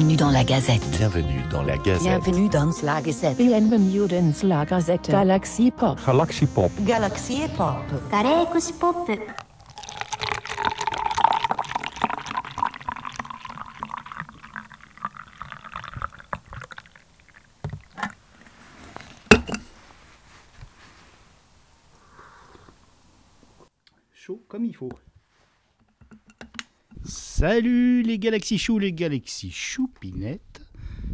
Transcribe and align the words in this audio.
Bienvenue 0.00 0.16
dans 0.16 0.30
la 0.30 0.44
Gazette. 0.44 0.90
Bienvenue 0.92 1.42
dans 1.50 1.62
la 1.62 1.76
Gazette. 1.76 2.02
Bienvenue 2.02 2.48
dans 2.48 2.62
la 2.82 3.02
Gazette. 3.02 3.36
Bienvenue 3.36 4.08
dans 4.08 4.48
la 4.48 4.64
Gazette. 4.64 5.10
Galaxy 5.10 5.70
Pop. 5.70 5.98
Galaxy 6.06 6.46
Pop. 6.46 6.72
Galaxy 6.80 7.42
Pop. 7.54 7.76
Galaxy 8.10 8.72
Pop. 8.72 9.10
Chaud 24.14 24.42
comme 24.48 24.64
il 24.64 24.74
faut. 24.74 24.88
Salut 27.40 28.02
les 28.02 28.18
galaxies 28.18 28.58
choux, 28.58 28.78
les 28.78 28.92
galaxies 28.92 29.50
choupinettes. 29.50 30.60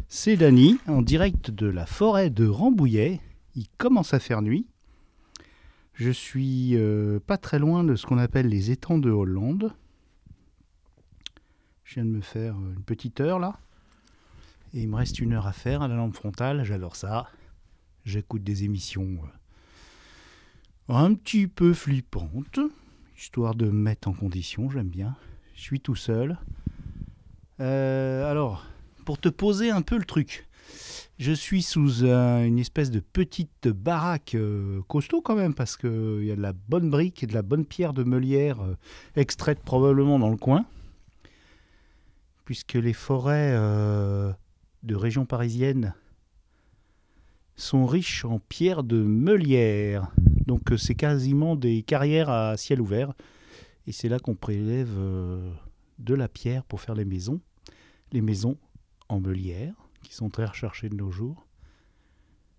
C'est 0.08 0.36
Dany 0.36 0.76
en 0.88 1.00
direct 1.00 1.52
de 1.52 1.68
la 1.68 1.86
forêt 1.86 2.30
de 2.30 2.48
Rambouillet. 2.48 3.20
Il 3.54 3.68
commence 3.78 4.12
à 4.12 4.18
faire 4.18 4.42
nuit. 4.42 4.66
Je 5.94 6.10
suis 6.10 6.72
euh, 6.74 7.20
pas 7.24 7.38
très 7.38 7.60
loin 7.60 7.84
de 7.84 7.94
ce 7.94 8.06
qu'on 8.06 8.18
appelle 8.18 8.48
les 8.48 8.72
étangs 8.72 8.98
de 8.98 9.08
Hollande. 9.08 9.72
Je 11.84 11.94
viens 11.94 12.04
de 12.04 12.10
me 12.10 12.20
faire 12.20 12.56
une 12.56 12.82
petite 12.82 13.20
heure 13.20 13.38
là. 13.38 13.60
Et 14.74 14.80
il 14.80 14.88
me 14.88 14.96
reste 14.96 15.20
une 15.20 15.32
heure 15.32 15.46
à 15.46 15.52
faire 15.52 15.80
à 15.82 15.86
la 15.86 15.94
lampe 15.94 16.16
frontale. 16.16 16.64
J'adore 16.64 16.96
ça. 16.96 17.28
J'écoute 18.04 18.42
des 18.42 18.64
émissions 18.64 19.20
euh, 20.90 20.92
un 20.92 21.14
petit 21.14 21.46
peu 21.46 21.72
flippantes 21.72 22.58
histoire 23.16 23.54
de 23.54 23.66
me 23.66 23.70
mettre 23.70 24.08
en 24.08 24.12
condition, 24.12 24.68
j'aime 24.70 24.88
bien. 24.88 25.16
Je 25.56 25.62
suis 25.62 25.80
tout 25.80 25.96
seul. 25.96 26.38
Euh, 27.60 28.30
alors, 28.30 28.66
pour 29.06 29.18
te 29.18 29.30
poser 29.30 29.70
un 29.70 29.80
peu 29.80 29.96
le 29.96 30.04
truc, 30.04 30.46
je 31.18 31.32
suis 31.32 31.62
sous 31.62 32.04
une 32.04 32.58
espèce 32.58 32.90
de 32.90 33.00
petite 33.00 33.66
baraque 33.68 34.34
euh, 34.34 34.82
costaud 34.86 35.22
quand 35.22 35.34
même, 35.34 35.54
parce 35.54 35.78
qu'il 35.78 36.24
y 36.24 36.30
a 36.30 36.36
de 36.36 36.42
la 36.42 36.52
bonne 36.52 36.90
brique 36.90 37.22
et 37.22 37.26
de 37.26 37.32
la 37.32 37.40
bonne 37.40 37.64
pierre 37.64 37.94
de 37.94 38.04
meulière 38.04 38.60
euh, 38.60 38.76
extraite 39.16 39.60
probablement 39.60 40.18
dans 40.18 40.28
le 40.28 40.36
coin, 40.36 40.66
puisque 42.44 42.74
les 42.74 42.92
forêts 42.92 43.54
de 43.54 44.94
région 44.94 45.24
parisienne 45.24 45.94
sont 47.56 47.86
riches 47.86 48.26
en 48.26 48.40
pierres 48.40 48.84
de 48.84 49.02
meulière. 49.02 50.12
Donc 50.46 50.74
c'est 50.76 50.94
quasiment 50.94 51.56
des 51.56 51.82
carrières 51.82 52.28
à 52.28 52.58
ciel 52.58 52.80
ouvert. 52.82 53.14
Et 53.86 53.92
c'est 53.92 54.08
là 54.08 54.18
qu'on 54.18 54.34
prélève 54.34 54.94
euh, 54.96 55.52
de 55.98 56.14
la 56.14 56.28
pierre 56.28 56.64
pour 56.64 56.80
faire 56.80 56.94
les 56.94 57.04
maisons. 57.04 57.40
Les 58.12 58.20
maisons 58.20 58.56
en 59.08 59.20
meulière, 59.20 59.74
qui 60.02 60.14
sont 60.14 60.30
très 60.30 60.44
recherchées 60.44 60.88
de 60.88 60.96
nos 60.96 61.10
jours. 61.10 61.46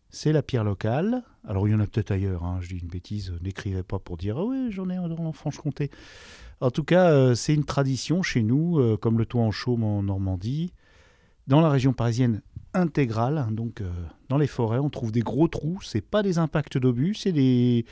C'est 0.09 0.31
la 0.31 0.42
pierre 0.42 0.64
locale. 0.64 1.23
Alors 1.45 1.67
il 1.67 1.72
y 1.72 1.75
en 1.75 1.80
a 1.80 1.88
peut-être 1.88 2.11
ailleurs, 2.11 2.45
hein, 2.45 2.59
je 2.61 2.70
dis 2.70 2.78
une 2.78 2.88
bêtise, 2.88 3.33
n'écrivez 3.42 3.83
pas 3.83 4.00
pour 4.00 4.16
dire 4.17 4.38
«Ah 4.39 4.45
oui, 4.45 4.72
j'en 4.72 4.89
ai 4.89 4.98
en 4.98 5.31
Franche-Comté». 5.33 5.92
En 6.61 6.72
tout 6.72 6.83
cas, 6.83 7.11
euh, 7.11 7.36
c'est 7.36 7.53
une 7.53 7.66
tradition 7.66 8.23
chez 8.23 8.42
nous, 8.42 8.80
euh, 8.80 8.98
comme 8.98 9.17
le 9.17 9.25
toit 9.25 9.44
en 9.44 9.52
chaume 9.52 9.83
en 9.83 10.02
Normandie. 10.02 10.73
Dans 11.45 11.61
la 11.61 11.70
région 11.70 11.94
parisienne 11.94 12.42
intégrale, 12.73 13.48
donc 13.52 13.82
euh, 13.82 13.90
dans 14.30 14.38
les 14.38 14.48
forêts, 14.48 14.80
on 14.80 14.90
trouve 14.90 15.12
des 15.12 15.22
gros 15.22 15.48
trous. 15.48 15.80
C'est 15.82 16.02
pas 16.02 16.23
des 16.23 16.38
impacts 16.38 16.78
d'obus, 16.78 17.16
c'est 17.16 17.32
des, 17.32 17.86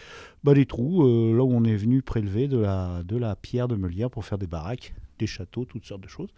bah, 0.44 0.54
des 0.54 0.66
trous 0.66 1.04
euh, 1.04 1.36
là 1.36 1.44
où 1.44 1.52
on 1.52 1.64
est 1.64 1.76
venu 1.76 2.02
prélever 2.02 2.48
de 2.48 2.58
la, 2.58 3.04
de 3.04 3.18
la 3.18 3.36
pierre 3.36 3.68
de 3.68 3.76
meulière 3.76 4.10
pour 4.10 4.26
faire 4.26 4.38
des 4.38 4.48
baraques, 4.48 4.94
des 5.20 5.28
châteaux, 5.28 5.66
toutes 5.66 5.86
sortes 5.86 6.02
de 6.02 6.08
choses. 6.08 6.30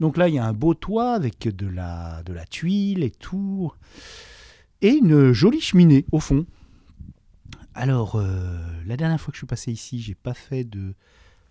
Donc 0.00 0.16
là, 0.16 0.28
il 0.28 0.34
y 0.34 0.38
a 0.38 0.44
un 0.44 0.52
beau 0.52 0.74
toit 0.74 1.12
avec 1.12 1.48
de 1.54 1.66
la, 1.66 2.22
de 2.24 2.32
la 2.32 2.44
tuile 2.44 3.02
et 3.02 3.10
tout. 3.10 3.72
Et 4.80 4.92
une 4.92 5.32
jolie 5.32 5.60
cheminée 5.60 6.04
au 6.12 6.20
fond. 6.20 6.46
Alors, 7.74 8.16
euh, 8.16 8.58
la 8.86 8.96
dernière 8.96 9.20
fois 9.20 9.32
que 9.32 9.36
je 9.36 9.40
suis 9.40 9.46
passé 9.46 9.72
ici, 9.72 10.00
j'ai 10.00 10.14
pas 10.14 10.34
fait 10.34 10.64
de 10.64 10.94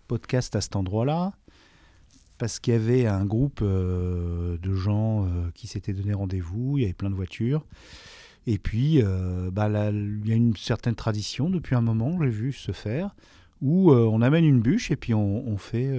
podcast 0.06 0.56
à 0.56 0.60
cet 0.60 0.76
endroit-là 0.76 1.32
parce 2.38 2.60
qu'il 2.60 2.72
y 2.72 2.76
avait 2.76 3.06
un 3.06 3.24
groupe 3.24 3.60
euh, 3.62 4.56
de 4.58 4.72
gens 4.72 5.24
euh, 5.24 5.50
qui 5.54 5.66
s'étaient 5.66 5.92
donné 5.92 6.14
rendez-vous, 6.14 6.78
il 6.78 6.82
y 6.82 6.84
avait 6.84 6.94
plein 6.94 7.10
de 7.10 7.14
voitures. 7.14 7.66
Et 8.46 8.58
puis, 8.58 9.02
euh, 9.02 9.50
bah, 9.52 9.68
là, 9.68 9.90
il 9.90 10.26
y 10.26 10.32
a 10.32 10.36
une 10.36 10.56
certaine 10.56 10.94
tradition 10.94 11.50
depuis 11.50 11.74
un 11.74 11.80
moment, 11.80 12.16
j'ai 12.22 12.30
vu 12.30 12.52
se 12.52 12.72
faire, 12.72 13.14
où 13.60 13.92
on 13.92 14.22
amène 14.22 14.44
une 14.44 14.60
bûche 14.60 14.92
et 14.92 14.96
puis 14.96 15.14
on, 15.14 15.58
fait, 15.58 15.90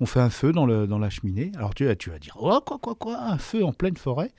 on 0.00 0.06
fait 0.06 0.20
un 0.20 0.30
feu 0.30 0.52
dans, 0.52 0.66
la 0.66 1.10
cheminée. 1.10 1.52
Alors 1.54 1.74
tu, 1.74 1.86
tu 1.98 2.08
vas 2.08 2.18
dire, 2.18 2.34
oh, 2.40 2.60
quoi, 2.64 2.78
quoi, 2.78 2.94
quoi, 2.94 3.20
un 3.20 3.36
feu 3.36 3.62
en 3.62 3.74
pleine 3.74 3.98
forêt? 3.98 4.32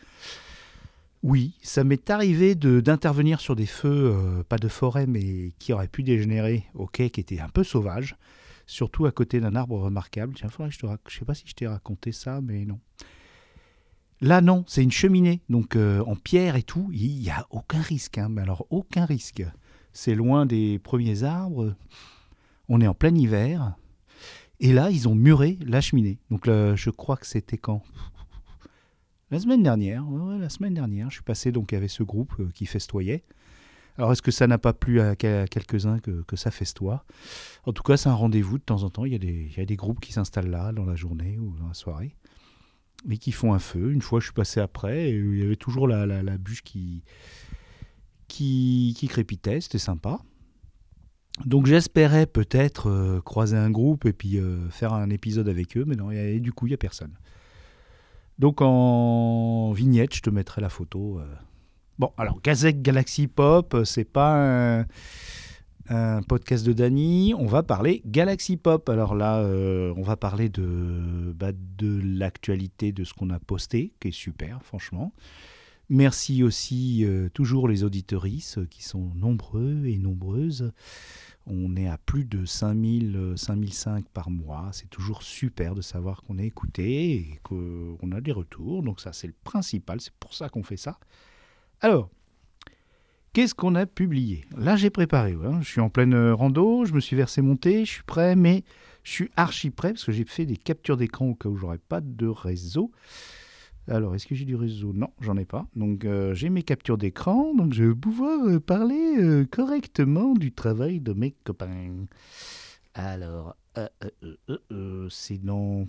Oui, 1.22 1.54
ça 1.62 1.84
m'est 1.84 2.10
arrivé 2.10 2.56
d'intervenir 2.56 3.40
sur 3.40 3.56
des 3.56 3.68
feux, 3.68 4.44
pas 4.50 4.58
de 4.58 4.68
forêt, 4.68 5.06
mais 5.06 5.54
qui 5.60 5.74
auraient 5.74 5.88
pu 5.88 6.02
dégénérer, 6.02 6.66
ok, 6.74 7.08
qui 7.12 7.20
étaient 7.20 7.40
un 7.40 7.50
peu 7.50 7.64
sauvages 7.64 8.16
surtout 8.70 9.06
à 9.06 9.12
côté 9.12 9.40
d'un 9.40 9.56
arbre 9.56 9.80
remarquable. 9.80 10.36
Je 10.38 10.46
je 10.48 11.18
sais 11.18 11.26
pas 11.26 11.34
si 11.34 11.48
je 11.48 11.54
t'ai 11.54 11.68
raconté 11.68 12.12
ça, 12.12 12.40
mais 12.42 12.66
non. 12.66 12.80
Là, 14.22 14.42
non, 14.42 14.64
c'est 14.68 14.84
une 14.84 14.92
cheminée, 14.92 15.42
donc 15.50 15.76
euh, 15.76 16.04
en 16.06 16.16
pierre 16.16 16.56
et 16.56 16.64
tout. 16.64 16.90
Il 16.94 17.20
n'y 17.20 17.30
a 17.30 17.48
aucun 17.50 17.82
risque, 17.82 18.18
hein, 18.18 18.28
mais 18.30 18.42
alors 18.42 18.68
aucun 18.70 19.06
risque. 19.06 19.44
C'est 19.94 20.14
loin 20.14 20.46
des 20.46 20.78
premiers 20.78 21.24
arbres. 21.24 21.74
On 22.68 22.82
est 22.82 22.88
en 22.88 22.94
plein 22.94 23.16
hiver. 23.16 23.76
Et 24.60 24.74
là, 24.74 24.92
ils 24.92 25.08
ont 25.08 25.16
muré 25.16 25.58
la 25.62 25.82
cheminée. 25.82 26.20
Donc 26.30 26.46
je 26.46 26.90
crois 26.90 27.18
que 27.18 27.26
c'était 27.26 27.58
quand? 27.58 27.82
La 29.32 29.40
semaine 29.40 29.64
dernière. 29.64 30.04
La 30.40 30.50
semaine 30.50 30.74
dernière. 30.74 31.10
Je 31.10 31.16
suis 31.16 31.24
passé, 31.24 31.52
donc 31.52 31.72
il 31.72 31.76
y 31.76 31.78
avait 31.78 31.88
ce 31.88 32.04
groupe 32.04 32.34
euh, 32.40 32.50
qui 32.54 32.66
festoyait. 32.66 33.24
Alors, 34.00 34.14
est-ce 34.14 34.22
que 34.22 34.32
ça 34.32 34.48
n'a 34.48 34.58
pas 34.58 34.72
plu 34.72 35.02
à, 35.02 35.18
quel- 35.18 35.42
à 35.42 35.46
quelques-uns 35.46 36.00
que, 36.00 36.22
que 36.22 36.38
ça 36.38 36.52
festoie 36.52 37.04
En 37.66 37.74
tout 37.74 37.84
cas, 37.84 37.98
c'est 37.98 38.08
un 38.08 38.14
rendez-vous 38.14 38.58
de 38.58 38.64
temps 38.64 38.84
en 38.84 38.90
temps. 38.90 39.04
Il 39.04 39.12
y, 39.12 39.16
a 39.62 39.66
des, 39.66 39.76
groupes 39.76 40.00
qui 40.00 40.14
s'installent 40.14 40.50
là, 40.50 40.72
dans 40.72 40.86
la 40.86 40.96
journée 40.96 41.38
ou 41.38 41.54
dans 41.58 41.68
la 41.68 41.74
soirée, 41.74 42.16
et 43.10 43.18
qui 43.18 43.34
font 43.34 43.54
un 43.54 43.60
feu. 43.60 43.92
Une 43.92 44.02
fois, 44.02 44.22
je 44.22 44.28
suis 44.28 44.34
passé 44.34 44.62
après, 44.62 45.10
et 45.10 45.16
il 45.16 45.38
y 45.38 45.44
avait 45.44 45.58
toujours 45.58 45.86
la, 45.86 46.38
bûche 46.38 46.64
qui, 46.64 47.04
qui, 48.30 49.08
crépitait. 49.10 49.60
C'était 49.60 49.80
sympa. 49.80 50.22
Donc, 51.44 51.66
j'espérais 51.66 52.26
peut-être 52.26 52.90
euh, 52.90 53.20
croiser 53.20 53.58
un 53.58 53.70
groupe 53.70 54.06
et 54.06 54.14
puis 54.14 54.38
euh, 54.38 54.70
faire 54.70 54.94
un 54.94 55.10
épisode 55.10 55.50
avec 55.50 55.76
eux, 55.76 55.84
mais 55.86 55.98
non, 55.98 56.10
et 56.10 56.40
du 56.40 56.54
coup, 56.54 56.68
il 56.68 56.70
n'y 56.70 56.76
a 56.76 56.78
personne. 56.78 57.18
Donc, 58.38 58.62
en 58.62 59.74
vignette, 59.74 60.16
je 60.16 60.22
te 60.22 60.30
mettrai 60.30 60.62
la 60.62 60.70
photo. 60.70 61.20
euh, 61.20 61.26
Bon, 62.00 62.14
alors 62.18 62.42
Gazette 62.42 62.82
Galaxy 62.82 63.28
Pop, 63.28 63.74
euh, 63.74 63.84
c'est 63.84 64.06
pas 64.06 64.86
un, 65.90 66.22
podcast 66.22 66.66
de 66.66 66.72
Dany. 66.72 67.34
On 67.38 67.46
va 67.46 67.62
parler 67.62 68.02
Galaxy 68.06 68.56
Pop. 68.56 68.88
Alors 68.88 69.16
là, 69.16 69.40
euh, 69.40 69.94
on 69.98 70.02
va 70.02 70.16
parler 70.16 70.48
de, 70.48 71.34
bah, 71.36 71.52
de 71.52 72.00
l'actualité 72.02 72.94
de 72.94 73.04
ce 73.04 73.14
qu'on 73.14 73.30
a 73.32 73.40
posté, 73.40 73.94
qui 74.00 74.08
est 74.08 74.12
super, 74.12 74.64
franchement. 74.64 75.14
Merci 75.90 76.42
aussi 76.42 77.04
euh, 77.04 77.28
toujours 77.34 77.68
les 77.68 77.84
auditorices 77.84 78.60
qui 78.70 78.84
sont 78.84 79.12
nombreux 79.16 79.86
et 79.88 79.98
nombreuses. 79.98 80.72
On 81.48 81.76
est 81.76 81.88
à 81.88 81.98
plus 81.98 82.24
de 82.24 82.46
5000, 82.46 83.16
euh, 83.18 83.36
5005 83.36 84.08
par 84.08 84.30
mois. 84.30 84.70
C'est 84.72 84.90
toujours 84.90 85.22
super 85.22 85.76
de 85.76 85.82
savoir 85.82 86.22
qu'on 86.22 86.38
est 86.38 86.46
écouté 86.46 87.14
et 87.16 87.40
qu'on 87.44 88.12
a 88.14 88.22
des 88.22 88.32
retours. 88.32 88.84
Donc 88.84 89.02
ça, 89.02 89.12
c'est 89.12 89.28
le 89.28 89.36
principal. 89.44 90.00
C'est 90.00 90.14
pour 90.14 90.34
ça 90.34 90.48
qu'on 90.48 90.64
fait 90.64 90.78
ça. 90.78 90.98
Alors, 91.82 92.10
qu'est-ce 93.32 93.56
qu'on 93.56 93.76
a 93.76 93.86
publié? 93.86 94.44
Là, 94.58 94.76
j'ai 94.76 94.90
préparé. 94.90 95.34
hein. 95.34 95.62
Je 95.62 95.70
suis 95.70 95.80
en 95.82 95.90
pleine 95.90 96.14
euh, 96.14 96.36
rando, 96.36 96.84
je 96.86 96.94
me 96.94 97.00
suis 97.00 97.16
versé 97.16 97.42
mon 97.42 97.56
thé, 97.56 97.86
je 97.86 97.92
suis 97.92 98.04
prêt, 98.04 98.36
mais 98.36 98.64
je 99.04 99.12
suis 99.12 99.32
archi 99.38 99.70
prêt 99.70 99.94
parce 99.94 100.04
que 100.04 100.12
j'ai 100.12 100.26
fait 100.26 100.46
des 100.46 100.58
captures 100.58 100.98
d'écran 100.98 101.28
au 101.28 101.36
cas 101.36 101.48
où 101.48 101.56
j'aurais 101.56 101.78
pas 101.78 102.02
de 102.02 102.28
réseau. 102.28 102.92
Alors, 103.88 104.14
est-ce 104.14 104.28
que 104.28 104.36
j'ai 104.36 104.46
du 104.46 104.56
réseau? 104.56 104.92
Non, 104.94 105.12
j'en 105.22 105.38
ai 105.38 105.46
pas. 105.46 105.68
Donc, 105.76 106.04
euh, 106.04 106.34
j'ai 106.36 106.50
mes 106.50 106.64
captures 106.64 106.98
d'écran, 106.98 107.56
donc 107.56 107.74
je 107.74 107.86
vais 107.86 107.96
pouvoir 107.96 108.46
euh, 108.46 108.60
parler 108.60 109.46
correctement 109.50 110.34
du 110.34 110.52
travail 110.52 111.00
de 111.00 111.14
mes 111.14 111.32
copains. 111.44 112.06
Alors, 112.94 113.56
c'est 115.10 115.44
dans, 115.44 115.88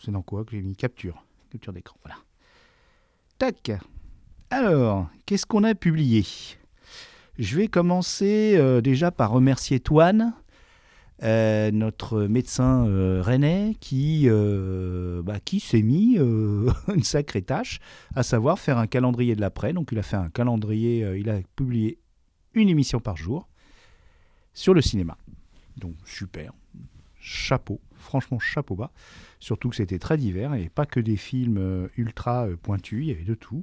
c'est 0.00 0.10
dans 0.10 0.22
quoi 0.22 0.44
que 0.44 0.50
j'ai 0.50 0.60
mis? 0.60 0.74
Capture, 0.74 1.24
capture 1.50 1.72
d'écran. 1.72 1.96
Voilà. 2.04 2.18
Tac. 3.38 3.70
Alors, 4.52 5.08
qu'est-ce 5.26 5.46
qu'on 5.46 5.62
a 5.62 5.76
publié? 5.76 6.24
Je 7.38 7.56
vais 7.56 7.68
commencer 7.68 8.56
euh, 8.56 8.80
déjà 8.80 9.12
par 9.12 9.30
remercier 9.30 9.78
Toine, 9.78 10.34
euh, 11.22 11.70
notre 11.70 12.22
médecin 12.22 12.84
euh, 12.88 13.22
rennais, 13.22 13.76
qui, 13.78 14.28
bah, 14.28 15.38
qui 15.38 15.60
s'est 15.60 15.82
mis 15.82 16.16
une 16.94 17.04
sacrée 17.04 17.42
tâche, 17.42 17.78
à 18.16 18.24
savoir 18.24 18.58
faire 18.58 18.76
un 18.78 18.88
calendrier 18.88 19.36
de 19.36 19.40
l'après. 19.40 19.72
Donc, 19.72 19.90
il 19.92 19.98
a 20.00 20.02
fait 20.02 20.16
un 20.16 20.30
calendrier, 20.30 21.08
il 21.16 21.30
a 21.30 21.38
publié 21.54 22.00
une 22.54 22.68
émission 22.68 22.98
par 22.98 23.16
jour 23.16 23.48
sur 24.52 24.74
le 24.74 24.80
cinéma. 24.80 25.16
Donc, 25.76 25.94
super. 26.04 26.52
chapeau, 27.20 27.80
franchement 27.94 28.40
chapeau 28.40 28.74
bas. 28.74 28.90
Surtout 29.38 29.68
que 29.68 29.76
c'était 29.76 30.00
très 30.00 30.16
divers 30.16 30.54
et 30.54 30.68
pas 30.68 30.86
que 30.86 30.98
des 30.98 31.16
films 31.16 31.88
ultra 31.96 32.48
pointus, 32.60 33.04
il 33.04 33.08
y 33.10 33.12
avait 33.12 33.22
de 33.22 33.34
tout. 33.34 33.62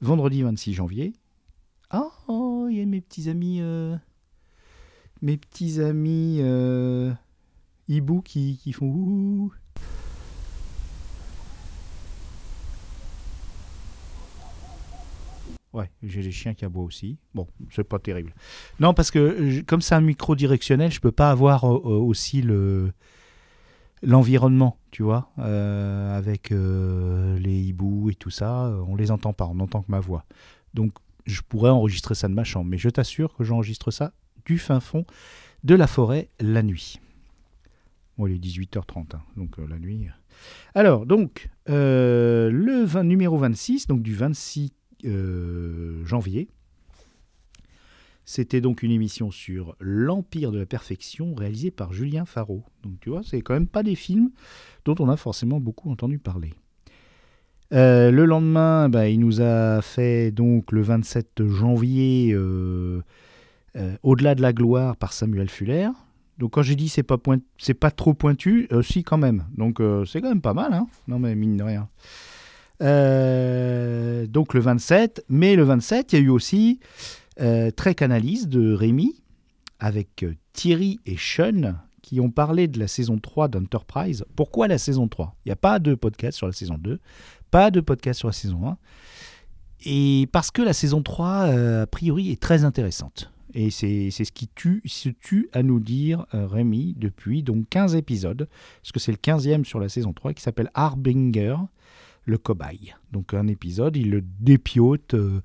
Vendredi 0.00 0.42
26 0.42 0.74
janvier. 0.74 1.14
Ah, 1.90 2.10
oh, 2.28 2.66
il 2.70 2.78
y 2.78 2.80
a 2.82 2.86
mes 2.86 3.00
petits 3.00 3.28
amis, 3.28 3.58
euh, 3.60 3.96
mes 5.22 5.36
petits 5.36 5.80
amis 5.80 6.38
euh, 6.40 7.12
hibou 7.88 8.20
qui, 8.20 8.58
qui 8.62 8.72
font 8.72 8.86
ouh. 8.86 9.52
Ouais, 15.72 15.90
j'ai 16.02 16.22
les 16.22 16.32
chiens 16.32 16.54
qui 16.54 16.64
aboient 16.64 16.84
aussi. 16.84 17.18
Bon, 17.34 17.46
c'est 17.70 17.84
pas 17.84 17.98
terrible. 17.98 18.34
Non, 18.80 18.94
parce 18.94 19.10
que 19.10 19.18
euh, 19.18 19.62
comme 19.66 19.82
c'est 19.82 19.94
un 19.94 20.00
micro 20.00 20.34
directionnel, 20.34 20.90
je 20.90 21.00
peux 21.00 21.12
pas 21.12 21.30
avoir 21.30 21.64
euh, 21.64 21.78
aussi 21.80 22.40
le 22.40 22.92
l'environnement, 24.02 24.78
tu 24.90 25.02
vois, 25.02 25.30
euh, 25.38 26.16
avec 26.16 26.52
euh, 26.52 27.38
les 27.38 27.58
hiboux 27.60 28.10
et 28.10 28.14
tout 28.14 28.30
ça. 28.30 28.66
euh, 28.66 28.84
On 28.88 28.96
les 28.96 29.10
entend 29.10 29.32
pas, 29.32 29.46
on 29.46 29.54
n'entend 29.54 29.82
que 29.82 29.90
ma 29.90 30.00
voix. 30.00 30.24
Donc, 30.74 30.92
je 31.24 31.40
pourrais 31.42 31.70
enregistrer 31.70 32.14
ça 32.14 32.28
de 32.28 32.34
ma 32.34 32.44
chambre, 32.44 32.70
mais 32.70 32.78
je 32.78 32.88
t'assure 32.88 33.34
que 33.34 33.44
j'enregistre 33.44 33.90
ça 33.90 34.12
du 34.44 34.58
fin 34.58 34.80
fond 34.80 35.04
de 35.64 35.74
la 35.74 35.86
forêt 35.86 36.28
la 36.40 36.62
nuit. 36.62 37.00
Bon, 38.16 38.26
il 38.26 38.34
est 38.34 38.38
18h30, 38.38 39.16
hein, 39.16 39.22
donc 39.36 39.58
la 39.58 39.78
nuit. 39.78 40.06
Alors, 40.74 41.04
donc, 41.06 41.50
le 41.66 42.84
20 42.84 43.02
numéro 43.04 43.36
26, 43.38 43.86
donc 43.88 44.02
du 44.02 44.14
26 44.14 44.72
euh, 45.04 46.04
janvier, 46.04 46.48
c'était 48.26 48.60
donc 48.60 48.82
une 48.82 48.90
émission 48.90 49.30
sur 49.30 49.76
l'Empire 49.80 50.50
de 50.50 50.58
la 50.58 50.66
Perfection 50.66 51.34
réalisée 51.34 51.70
par 51.70 51.92
Julien 51.92 52.24
Faro. 52.24 52.64
Donc, 52.82 52.94
tu 53.00 53.08
vois, 53.08 53.22
c'est 53.24 53.40
quand 53.40 53.54
même 53.54 53.68
pas 53.68 53.84
des 53.84 53.94
films 53.94 54.30
dont 54.84 54.96
on 54.98 55.08
a 55.08 55.16
forcément 55.16 55.60
beaucoup 55.60 55.90
entendu 55.90 56.18
parler. 56.18 56.52
Euh, 57.72 58.10
le 58.10 58.24
lendemain, 58.24 58.88
bah, 58.88 59.08
il 59.08 59.20
nous 59.20 59.40
a 59.40 59.80
fait 59.80 60.32
donc 60.32 60.72
le 60.72 60.82
27 60.82 61.46
janvier 61.46 62.32
euh, 62.32 63.00
euh, 63.76 63.96
Au-delà 64.02 64.34
de 64.34 64.42
la 64.42 64.52
gloire 64.52 64.96
par 64.96 65.12
Samuel 65.12 65.48
Fuller. 65.48 65.88
Donc 66.38 66.52
quand 66.54 66.62
j'ai 66.62 66.76
dit 66.76 66.88
c'est 66.88 67.02
pas 67.02 67.16
pas 67.16 67.90
trop 67.90 68.12
pointu, 68.12 68.68
si 68.82 69.04
quand 69.04 69.16
même. 69.16 69.44
Donc 69.56 69.80
c'est 70.04 70.20
quand 70.20 70.28
même 70.28 70.42
pas 70.42 70.52
mal, 70.52 70.74
hein 70.74 70.86
non 71.08 71.18
mais 71.18 71.34
mine 71.34 71.56
de 71.56 71.62
rien. 71.62 71.88
Donc 74.28 74.52
le 74.52 74.60
27, 74.60 75.24
mais 75.30 75.56
le 75.56 75.62
27, 75.62 76.12
il 76.12 76.18
y 76.18 76.22
a 76.22 76.24
eu 76.26 76.28
aussi 76.28 76.78
euh, 77.40 77.70
Trek 77.70 77.96
Analyse 78.00 78.48
de 78.48 78.72
Rémi 78.72 79.22
avec 79.78 80.22
euh, 80.22 80.34
Thierry 80.52 81.00
et 81.06 81.16
Sean 81.18 81.74
qui 82.02 82.20
ont 82.20 82.30
parlé 82.30 82.68
de 82.68 82.78
la 82.78 82.86
saison 82.86 83.18
3 83.18 83.48
d'Enterprise. 83.48 84.24
Pourquoi 84.36 84.68
la 84.68 84.78
saison 84.78 85.08
3 85.08 85.34
Il 85.44 85.48
n'y 85.48 85.52
a 85.52 85.56
pas 85.56 85.80
de 85.80 85.94
podcast 85.96 86.38
sur 86.38 86.46
la 86.46 86.52
saison 86.52 86.78
2, 86.78 87.00
pas 87.50 87.72
de 87.72 87.80
podcast 87.80 88.20
sur 88.20 88.28
la 88.28 88.32
saison 88.32 88.68
1. 88.68 88.76
Et 89.84 90.28
parce 90.30 90.52
que 90.52 90.62
la 90.62 90.72
saison 90.72 91.02
3, 91.02 91.28
euh, 91.28 91.82
a 91.82 91.86
priori, 91.86 92.30
est 92.30 92.40
très 92.40 92.64
intéressante. 92.64 93.32
Et 93.54 93.70
c'est 93.70 94.10
ce 94.10 94.32
qui 94.32 94.48
tue, 94.54 94.82
se 94.84 95.08
tue 95.08 95.48
à 95.52 95.62
nous 95.62 95.80
dire 95.80 96.26
euh, 96.34 96.46
Rémi 96.46 96.94
depuis 96.96 97.42
donc 97.42 97.68
15 97.70 97.96
épisodes, 97.96 98.48
parce 98.82 98.92
que 98.92 99.00
c'est 99.00 99.12
le 99.12 99.18
15e 99.18 99.64
sur 99.64 99.80
la 99.80 99.88
saison 99.88 100.12
3, 100.12 100.32
qui 100.34 100.42
s'appelle 100.42 100.70
Harbinger, 100.74 101.56
le 102.26 102.38
cobaye. 102.38 102.94
Donc 103.12 103.32
un 103.32 103.46
épisode, 103.46 103.96
ils 103.96 104.10
le 104.10 104.22
dépiotent, 104.40 105.14
euh, 105.14 105.40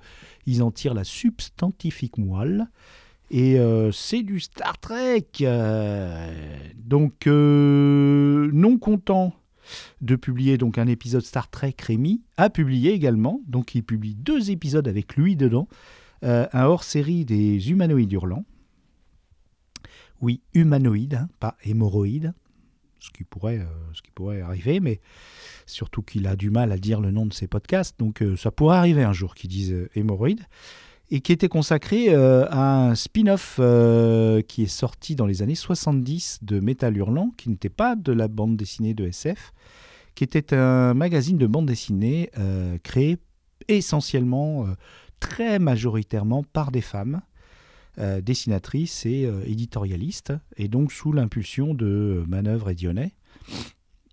ils 0.46 0.62
en 0.62 0.70
tirent 0.70 0.94
la 0.94 1.04
substantifique 1.04 2.18
moelle. 2.18 2.66
Et 3.30 3.58
euh, 3.58 3.90
c'est 3.92 4.22
du 4.22 4.40
Star 4.40 4.78
Trek. 4.78 5.26
euh, 5.40 6.70
donc, 6.76 7.26
non 7.26 8.78
content 8.78 9.34
de 10.02 10.16
publier 10.16 10.58
donc 10.58 10.76
un 10.76 10.88
épisode 10.88 11.22
Star 11.22 11.48
Trek, 11.48 11.74
Rémi 11.80 12.20
a 12.36 12.50
publié 12.50 12.92
également, 12.92 13.40
donc 13.46 13.74
il 13.74 13.84
publie 13.84 14.16
deux 14.16 14.50
épisodes 14.50 14.86
avec 14.86 15.16
lui 15.16 15.36
dedans, 15.36 15.68
un 16.22 16.64
hors-série 16.64 17.24
des 17.24 17.70
humanoïdes 17.70 18.12
hurlants. 18.12 18.44
Oui, 20.20 20.42
humanoïdes, 20.52 21.14
hein, 21.14 21.28
pas 21.40 21.56
hémorroïdes, 21.64 22.34
ce 22.98 23.10
qui, 23.10 23.24
pourrait, 23.24 23.64
ce 23.94 24.02
qui 24.02 24.10
pourrait 24.10 24.40
arriver, 24.40 24.80
mais 24.80 25.00
surtout 25.66 26.02
qu'il 26.02 26.26
a 26.26 26.36
du 26.36 26.50
mal 26.50 26.72
à 26.72 26.78
dire 26.78 27.00
le 27.00 27.10
nom 27.10 27.26
de 27.26 27.32
ses 27.32 27.46
podcasts, 27.46 27.98
donc 27.98 28.22
euh, 28.22 28.36
ça 28.36 28.50
pourrait 28.50 28.76
arriver 28.76 29.02
un 29.02 29.12
jour 29.12 29.34
qu'il 29.34 29.50
dise 29.50 29.72
euh, 29.72 29.88
hémorroïdes, 29.94 30.44
et 31.10 31.20
qui 31.20 31.32
était 31.32 31.48
consacré 31.48 32.06
euh, 32.08 32.46
à 32.50 32.88
un 32.88 32.94
spin-off 32.94 33.60
qui 34.46 34.62
est 34.62 34.66
sorti 34.66 35.14
dans 35.14 35.26
les 35.26 35.42
années 35.42 35.54
70 35.54 36.38
de 36.42 36.60
Metal 36.60 36.96
Hurlant, 36.96 37.32
qui 37.36 37.50
n'était 37.50 37.68
pas 37.68 37.96
de 37.96 38.12
la 38.12 38.28
bande 38.28 38.56
dessinée 38.56 38.94
de 38.94 39.06
SF, 39.06 39.52
qui 40.14 40.24
était 40.24 40.54
un 40.54 40.94
magazine 40.94 41.38
de 41.38 41.46
bande 41.46 41.66
dessinée 41.66 42.30
créé 42.82 43.18
essentiellement, 43.68 44.66
très 45.20 45.58
majoritairement 45.58 46.44
par 46.44 46.70
des 46.70 46.80
femmes, 46.80 47.20
dessinatrices 47.98 49.04
et 49.04 49.30
éditorialistes, 49.44 50.32
et 50.56 50.68
donc 50.68 50.92
sous 50.92 51.12
l'impulsion 51.12 51.74
de 51.74 52.24
Manœuvre 52.26 52.70
et 52.70 52.74
Dionnet. 52.74 53.12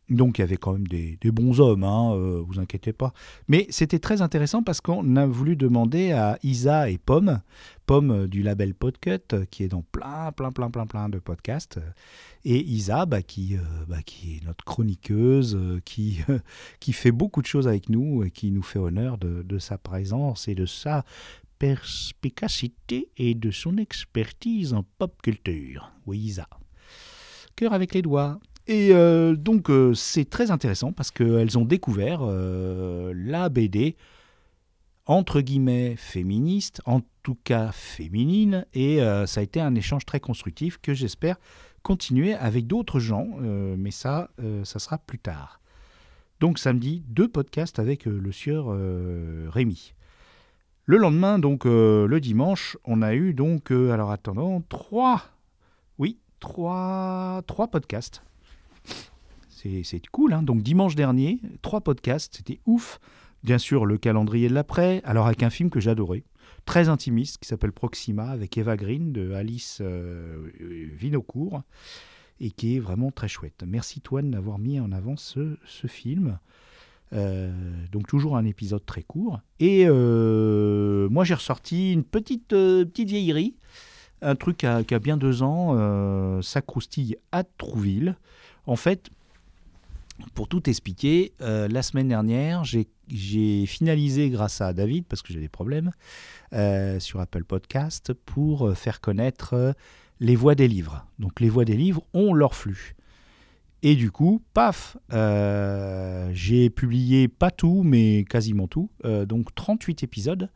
Donc 0.09 0.37
il 0.37 0.41
y 0.41 0.43
avait 0.43 0.57
quand 0.57 0.73
même 0.73 0.87
des, 0.87 1.17
bons 1.25 1.59
hommes, 1.59 1.83
hein, 1.83 2.13
euh, 2.15 2.43
vous 2.45 2.59
inquiétez 2.59 2.93
pas. 2.93 3.13
Mais 3.47 3.67
c'était 3.69 3.99
très 3.99 4.21
intéressant 4.21 4.63
parce 4.63 4.81
qu'on 4.81 5.15
a 5.15 5.25
voulu 5.25 5.55
demander 5.55 6.11
à 6.11 6.39
Isa 6.43 6.89
et 6.89 6.97
Pomme, 6.97 7.41
Pomme 7.85 8.11
euh, 8.11 8.27
du 8.27 8.41
label 8.41 8.73
Podcut, 8.73 9.19
euh, 9.33 9.45
qui 9.49 9.63
est 9.63 9.67
dans 9.67 9.83
plein, 9.91 10.31
plein, 10.31 10.51
plein, 10.51 10.71
plein, 10.71 10.87
plein 10.87 11.09
de 11.09 11.19
podcasts, 11.19 11.79
et 12.43 12.59
Isa, 12.59 13.05
bah, 13.05 13.21
qui, 13.21 13.57
bah, 13.87 14.01
qui 14.03 14.37
est 14.37 14.45
notre 14.45 14.63
chroniqueuse, 14.63 15.57
qui, 15.85 16.19
qui 16.79 16.93
fait 16.93 17.11
beaucoup 17.11 17.41
de 17.41 17.47
choses 17.47 17.67
avec 17.67 17.89
nous 17.89 18.23
et 18.23 18.31
qui 18.31 18.51
nous 18.51 18.63
fait 18.63 18.79
honneur 18.79 19.17
de 19.17 19.59
sa 19.59 19.77
présence 19.77 20.47
et 20.47 20.55
de 20.55 20.65
sa 20.65 21.03
perspicacité 21.59 23.09
et 23.17 23.35
de 23.35 23.51
son 23.51 23.77
expertise 23.77 24.73
en 24.73 24.83
pop 24.97 25.21
culture. 25.21 25.91
Oui, 26.05 26.17
Isa. 26.19 26.47
Cœur 27.55 27.73
avec 27.73 27.93
les 27.93 28.01
doigts. 28.01 28.39
Et 28.69 28.93
euh, 28.93 29.35
donc 29.35 29.71
euh, 29.71 29.95
c'est 29.95 30.29
très 30.29 30.51
intéressant 30.51 30.91
parce 30.91 31.09
qu'elles 31.09 31.57
ont 31.57 31.65
découvert 31.65 32.19
euh, 32.21 33.11
la 33.15 33.49
BD 33.49 33.95
entre 35.07 35.41
guillemets 35.41 35.95
féministe, 35.95 36.79
en 36.85 37.01
tout 37.23 37.35
cas 37.43 37.71
féminine, 37.71 38.67
et 38.75 38.99
ça 39.25 39.39
a 39.39 39.43
été 39.43 39.59
un 39.59 39.73
échange 39.73 40.05
très 40.05 40.19
constructif 40.19 40.77
que 40.77 40.93
j'espère 40.93 41.37
continuer 41.81 42.35
avec 42.35 42.67
d'autres 42.67 42.99
gens, 42.99 43.27
mais 43.39 43.89
ça, 43.89 44.29
ça 44.63 44.77
sera 44.77 44.99
plus 44.99 45.17
tard. 45.17 45.61
Donc 46.39 46.59
samedi, 46.59 47.01
deux 47.07 47.27
podcasts 47.27 47.79
avec 47.79 48.05
le 48.05 48.31
sieur 48.31 48.67
Rémi. 49.51 49.95
Le 50.85 50.97
lendemain, 50.97 51.39
donc 51.39 51.65
le 51.65 52.19
dimanche, 52.19 52.77
on 52.85 53.01
a 53.01 53.15
eu 53.15 53.33
donc, 53.33 53.71
alors 53.71 54.11
attendant, 54.11 54.61
trois, 54.69 55.23
oui, 55.97 56.19
trois, 56.39 57.41
trois 57.47 57.67
podcasts. 57.69 58.21
C'est 59.61 60.01
cool, 60.11 60.33
hein. 60.33 60.41
donc 60.41 60.61
dimanche 60.61 60.95
dernier, 60.95 61.41
trois 61.61 61.81
podcasts, 61.81 62.37
c'était 62.37 62.59
ouf. 62.65 62.99
Bien 63.43 63.57
sûr, 63.57 63.85
le 63.85 63.97
calendrier 63.97 64.49
de 64.49 64.53
l'après, 64.53 65.01
alors 65.03 65.27
avec 65.27 65.43
un 65.43 65.49
film 65.49 65.69
que 65.69 65.79
j'adorais, 65.79 66.23
très 66.65 66.89
intimiste, 66.89 67.37
qui 67.39 67.47
s'appelle 67.47 67.71
Proxima, 67.71 68.29
avec 68.29 68.57
Eva 68.57 68.77
Green 68.77 69.11
de 69.11 69.33
Alice 69.33 69.79
euh, 69.81 70.49
Vinocourt, 70.59 71.61
et 72.39 72.51
qui 72.51 72.75
est 72.75 72.79
vraiment 72.79 73.11
très 73.11 73.27
chouette. 73.27 73.63
Merci 73.65 74.01
Toine 74.01 74.31
d'avoir 74.31 74.59
mis 74.59 74.79
en 74.79 74.91
avant 74.91 75.17
ce, 75.17 75.57
film. 75.87 76.39
Euh, 77.11 77.51
donc 77.91 78.07
toujours 78.07 78.37
un 78.37 78.45
épisode 78.45 78.85
très 78.85 79.03
court. 79.03 79.39
Et 79.59 79.85
euh, 79.87 81.09
moi 81.09 81.23
j'ai 81.25 81.33
ressorti 81.33 81.91
une 81.91 82.03
petite, 82.03 82.53
euh, 82.53 82.85
petite 82.85 83.09
vieillerie, 83.09 83.55
un 84.21 84.35
truc 84.35 84.57
qui 84.57 84.65
a, 84.67 84.83
qui 84.83 84.93
a 84.93 84.99
bien 84.99 85.17
deux 85.17 85.43
ans, 85.43 86.41
ça 86.41 86.61
croustille 86.61 87.15
à 87.31 87.43
Trouville. 87.43 88.17
En 88.65 88.75
fait, 88.75 89.09
pour 90.33 90.47
tout 90.47 90.69
expliquer, 90.69 91.33
euh, 91.41 91.67
la 91.67 91.81
semaine 91.81 92.07
dernière, 92.07 92.63
j'ai 92.63 93.65
finalisé 93.65 94.29
grâce 94.29 94.61
à 94.61 94.73
David, 94.73 95.05
parce 95.05 95.21
que 95.21 95.33
j'ai 95.33 95.39
des 95.39 95.49
problèmes, 95.49 95.91
euh, 96.53 96.99
sur 96.99 97.19
Apple 97.19 97.43
Podcast, 97.43 98.13
pour 98.13 98.67
euh, 98.67 98.73
faire 98.73 99.01
connaître 99.01 99.75
les 100.19 100.35
voix 100.35 100.55
des 100.55 100.67
livres. 100.67 101.05
Donc 101.19 101.39
les 101.39 101.49
voix 101.49 101.65
des 101.65 101.75
livres 101.75 102.03
ont 102.13 102.33
leur 102.33 102.55
flux. 102.55 102.95
Et 103.81 103.95
du 103.95 104.11
coup, 104.11 104.43
paf, 104.53 104.97
j'ai 106.33 106.69
publié 106.69 107.29
pas 107.29 107.49
tout, 107.49 107.83
mais 107.83 108.25
quasiment 108.29 108.67
tout, 108.67 108.89
donc 109.25 109.55
38 109.55 110.03
épisodes. 110.03 110.49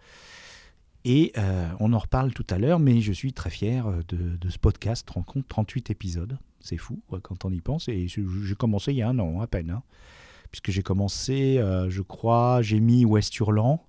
Et 1.05 1.33
euh, 1.37 1.69
on 1.79 1.91
en 1.93 1.97
reparle 1.97 2.33
tout 2.33 2.45
à 2.49 2.57
l'heure, 2.57 2.79
mais 2.79 3.01
je 3.01 3.11
suis 3.11 3.33
très 3.33 3.49
fier 3.49 3.87
euh, 3.87 4.01
de, 4.07 4.49
ce 4.49 4.57
podcast, 4.57 5.09
rend 5.09 5.23
compte, 5.23 5.47
38 5.47 5.89
épisodes. 5.89 6.37
C'est 6.61 6.77
fou 6.77 7.01
quand 7.23 7.43
on 7.43 7.51
y 7.51 7.59
pense. 7.59 7.89
Et 7.89 8.07
j'ai 8.07 8.55
commencé 8.55 8.93
il 8.93 8.97
y 8.97 9.01
a 9.01 9.09
un 9.09 9.19
an 9.19 9.41
à 9.41 9.47
peine. 9.47 9.71
hein. 9.71 9.83
puisque 10.49 10.71
j'ai 10.71 10.81
commencé, 10.83 11.57
euh, 11.57 11.89
je 11.89 12.01
crois, 12.01 12.61
j'ai 12.61 12.79
mis 12.79 13.03
West 13.03 13.37
Hurlant. 13.37 13.83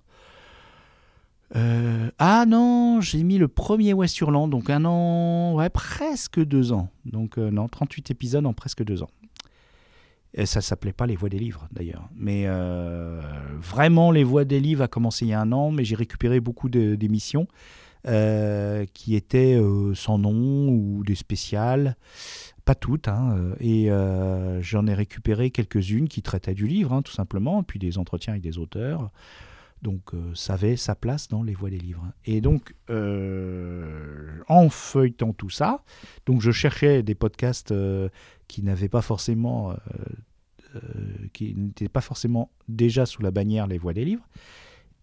Ah 2.19 2.45
non, 2.45 2.99
j'ai 2.99 3.23
mis 3.23 3.37
le 3.37 3.47
premier 3.47 3.93
Westurland, 3.93 4.49
donc 4.49 4.69
un 4.69 4.83
an, 4.83 5.55
ouais, 5.55 5.69
presque 5.69 6.43
deux 6.43 6.73
ans. 6.73 6.89
Donc 7.05 7.37
non, 7.37 7.69
38 7.69 8.11
épisodes 8.11 8.45
en 8.45 8.51
presque 8.51 8.83
deux 8.83 9.03
ans. 9.03 9.09
Et 10.37 10.45
ça 10.45 10.59
s'appelait 10.59 10.93
pas 10.93 11.07
Les 11.07 11.15
Voix 11.15 11.29
des 11.29 11.39
Livres 11.39 11.67
d'ailleurs. 11.71 12.09
Mais 12.15 12.43
euh, 12.45 13.21
vraiment, 13.61 14.11
Les 14.11 14.25
Voix 14.25 14.43
des 14.43 14.59
Livres 14.59 14.83
a 14.83 14.89
commencé 14.89 15.25
il 15.25 15.29
y 15.29 15.33
a 15.33 15.39
un 15.39 15.51
an, 15.53 15.71
mais 15.71 15.85
j'ai 15.85 15.95
récupéré 15.95 16.41
beaucoup 16.41 16.67
d'émissions 16.67 17.47
euh, 18.05 18.85
qui 18.93 19.15
étaient 19.15 19.55
euh, 19.55 19.95
sans 19.95 20.17
nom 20.17 20.67
ou 20.67 21.03
des 21.05 21.15
spéciales. 21.15 21.95
Pas 22.65 22.75
toutes, 22.75 23.07
hein, 23.07 23.37
et 23.59 23.89
j'en 24.61 24.87
ai 24.87 24.93
récupéré 24.95 25.51
quelques-unes 25.51 26.07
qui 26.09 26.23
traitaient 26.23 26.55
du 26.55 26.65
livre, 26.65 26.93
hein, 26.93 27.03
tout 27.03 27.11
simplement, 27.11 27.61
puis 27.61 27.77
des 27.77 27.99
entretiens 27.99 28.33
avec 28.33 28.43
des 28.43 28.57
auteurs. 28.57 29.11
Donc 29.83 30.13
ça 30.33 30.55
avait 30.55 30.75
sa 30.75 30.95
place 30.95 31.27
dans 31.27 31.43
les 31.43 31.53
voies 31.53 31.69
des 31.69 31.77
livres. 31.77 32.07
Et 32.25 32.41
donc, 32.41 32.73
en 32.89 34.69
feuilletant 34.69 35.31
tout 35.31 35.51
ça, 35.51 35.83
donc 36.25 36.41
je 36.41 36.49
cherchais 36.49 37.03
des 37.03 37.13
podcasts 37.13 37.71
qui 38.47 38.63
n'avaient 38.63 38.89
pas 38.89 39.01
forcément, 39.01 39.71
euh, 39.71 39.75
euh, 40.75 40.79
qui 41.33 41.55
n'étaient 41.55 41.89
pas 41.89 42.01
forcément 42.01 42.51
déjà 42.67 43.05
sous 43.05 43.21
la 43.21 43.31
bannière 43.31 43.67
les 43.67 43.77
voies 43.77 43.93
des 43.93 44.05
livres. 44.05 44.27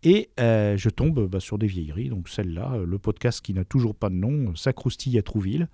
Et 0.02 0.30
euh, 0.40 0.76
je 0.76 0.88
tombe 0.88 1.28
bah, 1.28 1.40
sur 1.40 1.58
des 1.58 1.66
vieilleries, 1.66 2.08
donc 2.08 2.28
celle-là, 2.28 2.76
le 2.84 2.98
podcast 2.98 3.40
qui 3.40 3.54
n'a 3.54 3.64
toujours 3.64 3.94
pas 3.94 4.10
de 4.10 4.16
nom, 4.16 4.54
Sacroustille 4.56 5.16
à 5.18 5.22
Trouville, 5.22 5.68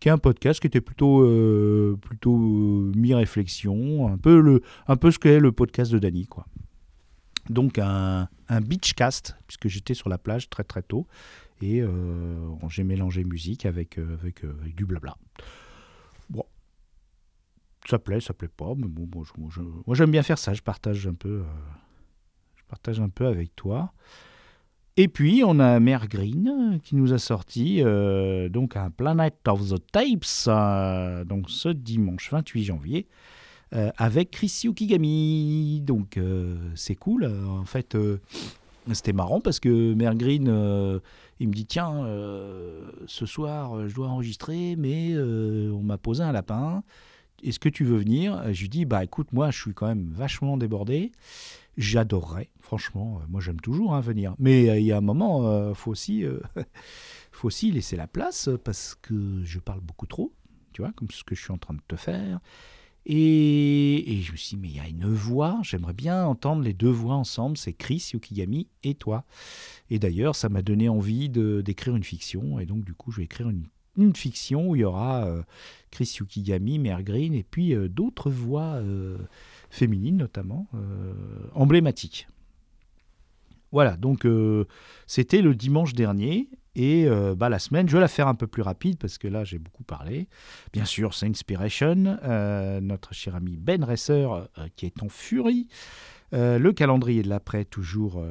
qui 0.00 0.08
est 0.08 0.10
un 0.10 0.18
podcast 0.18 0.60
qui 0.60 0.66
était 0.66 0.80
plutôt, 0.80 1.20
plutôt 2.00 2.36
mi-réflexion, 2.36 4.08
un 4.08 4.16
peu, 4.16 4.40
le, 4.40 4.62
un 4.88 4.96
peu 4.96 5.10
ce 5.10 5.18
qu'est 5.18 5.38
le 5.38 5.52
podcast 5.52 5.92
de 5.92 5.98
Dany, 5.98 6.26
quoi. 6.26 6.46
Donc 7.50 7.78
un, 7.78 8.28
beachcast, 8.48 9.36
puisque 9.46 9.68
j'étais 9.68 9.94
sur 9.94 10.08
la 10.08 10.18
plage 10.18 10.50
très 10.50 10.64
très 10.64 10.82
tôt, 10.82 11.06
et 11.62 11.82
j'ai 12.68 12.84
mélangé 12.84 13.22
musique 13.24 13.64
avec, 13.64 13.98
avec, 13.98 14.42
avec 14.44 14.74
du 14.74 14.86
blabla. 14.86 15.16
Ça 17.88 17.98
plaît, 17.98 18.20
ça 18.20 18.34
plaît 18.34 18.48
pas, 18.54 18.74
mais 18.76 18.86
bon, 18.86 19.24
je- 19.24 19.60
moi, 19.86 19.96
j'aime 19.96 20.10
bien 20.10 20.22
faire 20.22 20.36
ça, 20.38 20.52
je 20.52 20.60
partage 20.62 21.06
un 21.06 21.14
peu, 21.14 21.28
euh, 21.40 21.44
je 22.56 22.62
partage 22.68 23.00
un 23.00 23.08
peu 23.08 23.26
avec 23.26 23.54
toi. 23.56 23.92
Et 24.98 25.06
puis 25.08 25.42
on 25.46 25.60
a 25.60 25.78
Mère 25.78 26.08
Green 26.08 26.48
euh, 26.74 26.78
qui 26.80 26.96
nous 26.96 27.12
a 27.12 27.18
sorti 27.18 27.82
euh, 27.84 28.48
donc 28.48 28.76
un 28.76 28.90
Planet 28.90 29.32
of 29.46 29.68
the 29.70 29.80
Tapes, 29.92 31.26
donc 31.26 31.48
ce 31.48 31.68
dimanche 31.68 32.30
28 32.32 32.64
janvier 32.64 33.06
avec 33.70 34.30
Chris 34.32 34.62
Yukigami. 34.64 35.80
Donc 35.82 36.18
c'est 36.74 36.94
cool. 36.96 37.24
En 37.26 37.64
fait, 37.64 37.96
c'était 38.92 39.12
marrant 39.12 39.40
parce 39.40 39.60
que 39.60 39.94
Mère 39.94 40.14
Green, 40.16 40.46
il 41.38 41.48
me 41.48 41.52
dit 41.54 41.66
tiens, 41.66 41.92
ce 43.06 43.24
soir 43.26 43.88
je 43.88 43.94
dois 43.94 44.08
enregistrer, 44.08 44.74
mais 44.76 45.16
on 45.16 45.82
m'a 45.82 45.96
posé 45.98 46.22
un 46.24 46.32
lapin. 46.32 46.82
Est-ce 47.42 47.58
que 47.60 47.68
tu 47.68 47.84
veux 47.84 47.98
venir? 47.98 48.42
Je 48.52 48.62
lui 48.62 48.68
dis 48.68 48.84
bah 48.84 49.04
écoute, 49.04 49.32
moi 49.32 49.50
je 49.50 49.60
suis 49.60 49.74
quand 49.74 49.86
même 49.86 50.10
vachement 50.12 50.56
débordé. 50.56 51.12
J'adorerais, 51.76 52.50
franchement. 52.60 53.20
euh, 53.22 53.26
Moi 53.28 53.40
j'aime 53.40 53.60
toujours 53.60 53.94
hein, 53.94 54.00
venir, 54.00 54.34
mais 54.38 54.68
euh, 54.68 54.78
il 54.80 54.86
y 54.86 54.92
a 54.92 54.96
un 54.98 55.00
moment, 55.02 55.46
euh, 55.48 55.74
faut 55.74 55.92
aussi, 55.92 56.24
euh, 56.24 56.40
faut 57.32 57.46
aussi 57.46 57.70
laisser 57.70 57.96
la 57.96 58.08
place 58.08 58.50
parce 58.64 58.96
que 59.00 59.42
je 59.44 59.60
parle 59.60 59.80
beaucoup 59.80 60.06
trop. 60.06 60.32
Tu 60.72 60.82
vois, 60.82 60.92
comme 60.92 61.10
ce 61.10 61.22
que 61.24 61.34
je 61.34 61.42
suis 61.42 61.52
en 61.52 61.58
train 61.58 61.74
de 61.74 61.80
te 61.86 61.96
faire. 61.96 62.40
Et, 63.06 64.12
et 64.12 64.20
je 64.22 64.32
me 64.32 64.36
suis 64.36 64.56
dit, 64.56 64.62
mais 64.62 64.68
il 64.68 64.76
y 64.76 64.80
a 64.80 64.88
une 64.88 65.06
voix, 65.12 65.58
j'aimerais 65.62 65.94
bien 65.94 66.26
entendre 66.26 66.62
les 66.62 66.74
deux 66.74 66.90
voix 66.90 67.14
ensemble, 67.14 67.56
c'est 67.56 67.72
Chris 67.72 68.10
Yukigami 68.12 68.68
et 68.82 68.94
toi. 68.94 69.24
Et 69.90 69.98
d'ailleurs, 69.98 70.36
ça 70.36 70.48
m'a 70.50 70.60
donné 70.62 70.88
envie 70.90 71.30
d'écrire 71.30 71.96
une 71.96 72.04
fiction, 72.04 72.58
et 72.58 72.66
donc 72.66 72.84
du 72.84 72.92
coup, 72.94 73.10
je 73.10 73.18
vais 73.18 73.24
écrire 73.24 73.48
une, 73.48 73.64
une 73.98 74.14
fiction 74.14 74.68
où 74.68 74.76
il 74.76 74.80
y 74.80 74.84
aura 74.84 75.26
euh, 75.26 75.42
Chris 75.90 76.16
Yukigami, 76.18 76.78
Mère 76.78 77.02
Green, 77.02 77.34
et 77.34 77.42
puis 77.42 77.74
euh, 77.74 77.88
d'autres 77.88 78.30
voix 78.30 78.76
euh, 78.76 79.18
féminines 79.68 80.16
notamment, 80.16 80.66
emblématiques. 81.54 82.26
Voilà, 83.70 83.98
donc 83.98 84.26
c'était 85.06 85.42
le 85.42 85.54
dimanche 85.54 85.92
dernier, 85.92 86.48
et 86.74 87.06
bah, 87.36 87.50
la 87.50 87.58
semaine, 87.58 87.86
je 87.86 87.96
vais 87.96 88.00
la 88.00 88.08
faire 88.08 88.28
un 88.28 88.34
peu 88.34 88.46
plus 88.46 88.62
rapide 88.62 88.96
parce 88.96 89.18
que 89.18 89.28
là, 89.28 89.44
j'ai 89.44 89.58
beaucoup 89.58 89.82
parlé. 89.82 90.26
Bien 90.72 90.86
sûr, 90.86 91.12
c'est 91.12 91.26
Inspiration, 91.26 92.18
notre 92.80 93.12
cher 93.12 93.36
ami 93.36 93.58
Ben 93.58 93.84
Resser 93.84 94.26
qui 94.74 94.86
est 94.86 95.02
en 95.02 95.10
furie. 95.10 95.68
Le 96.32 96.70
calendrier 96.70 97.22
de 97.22 97.28
l'après, 97.28 97.66
toujours 97.66 98.24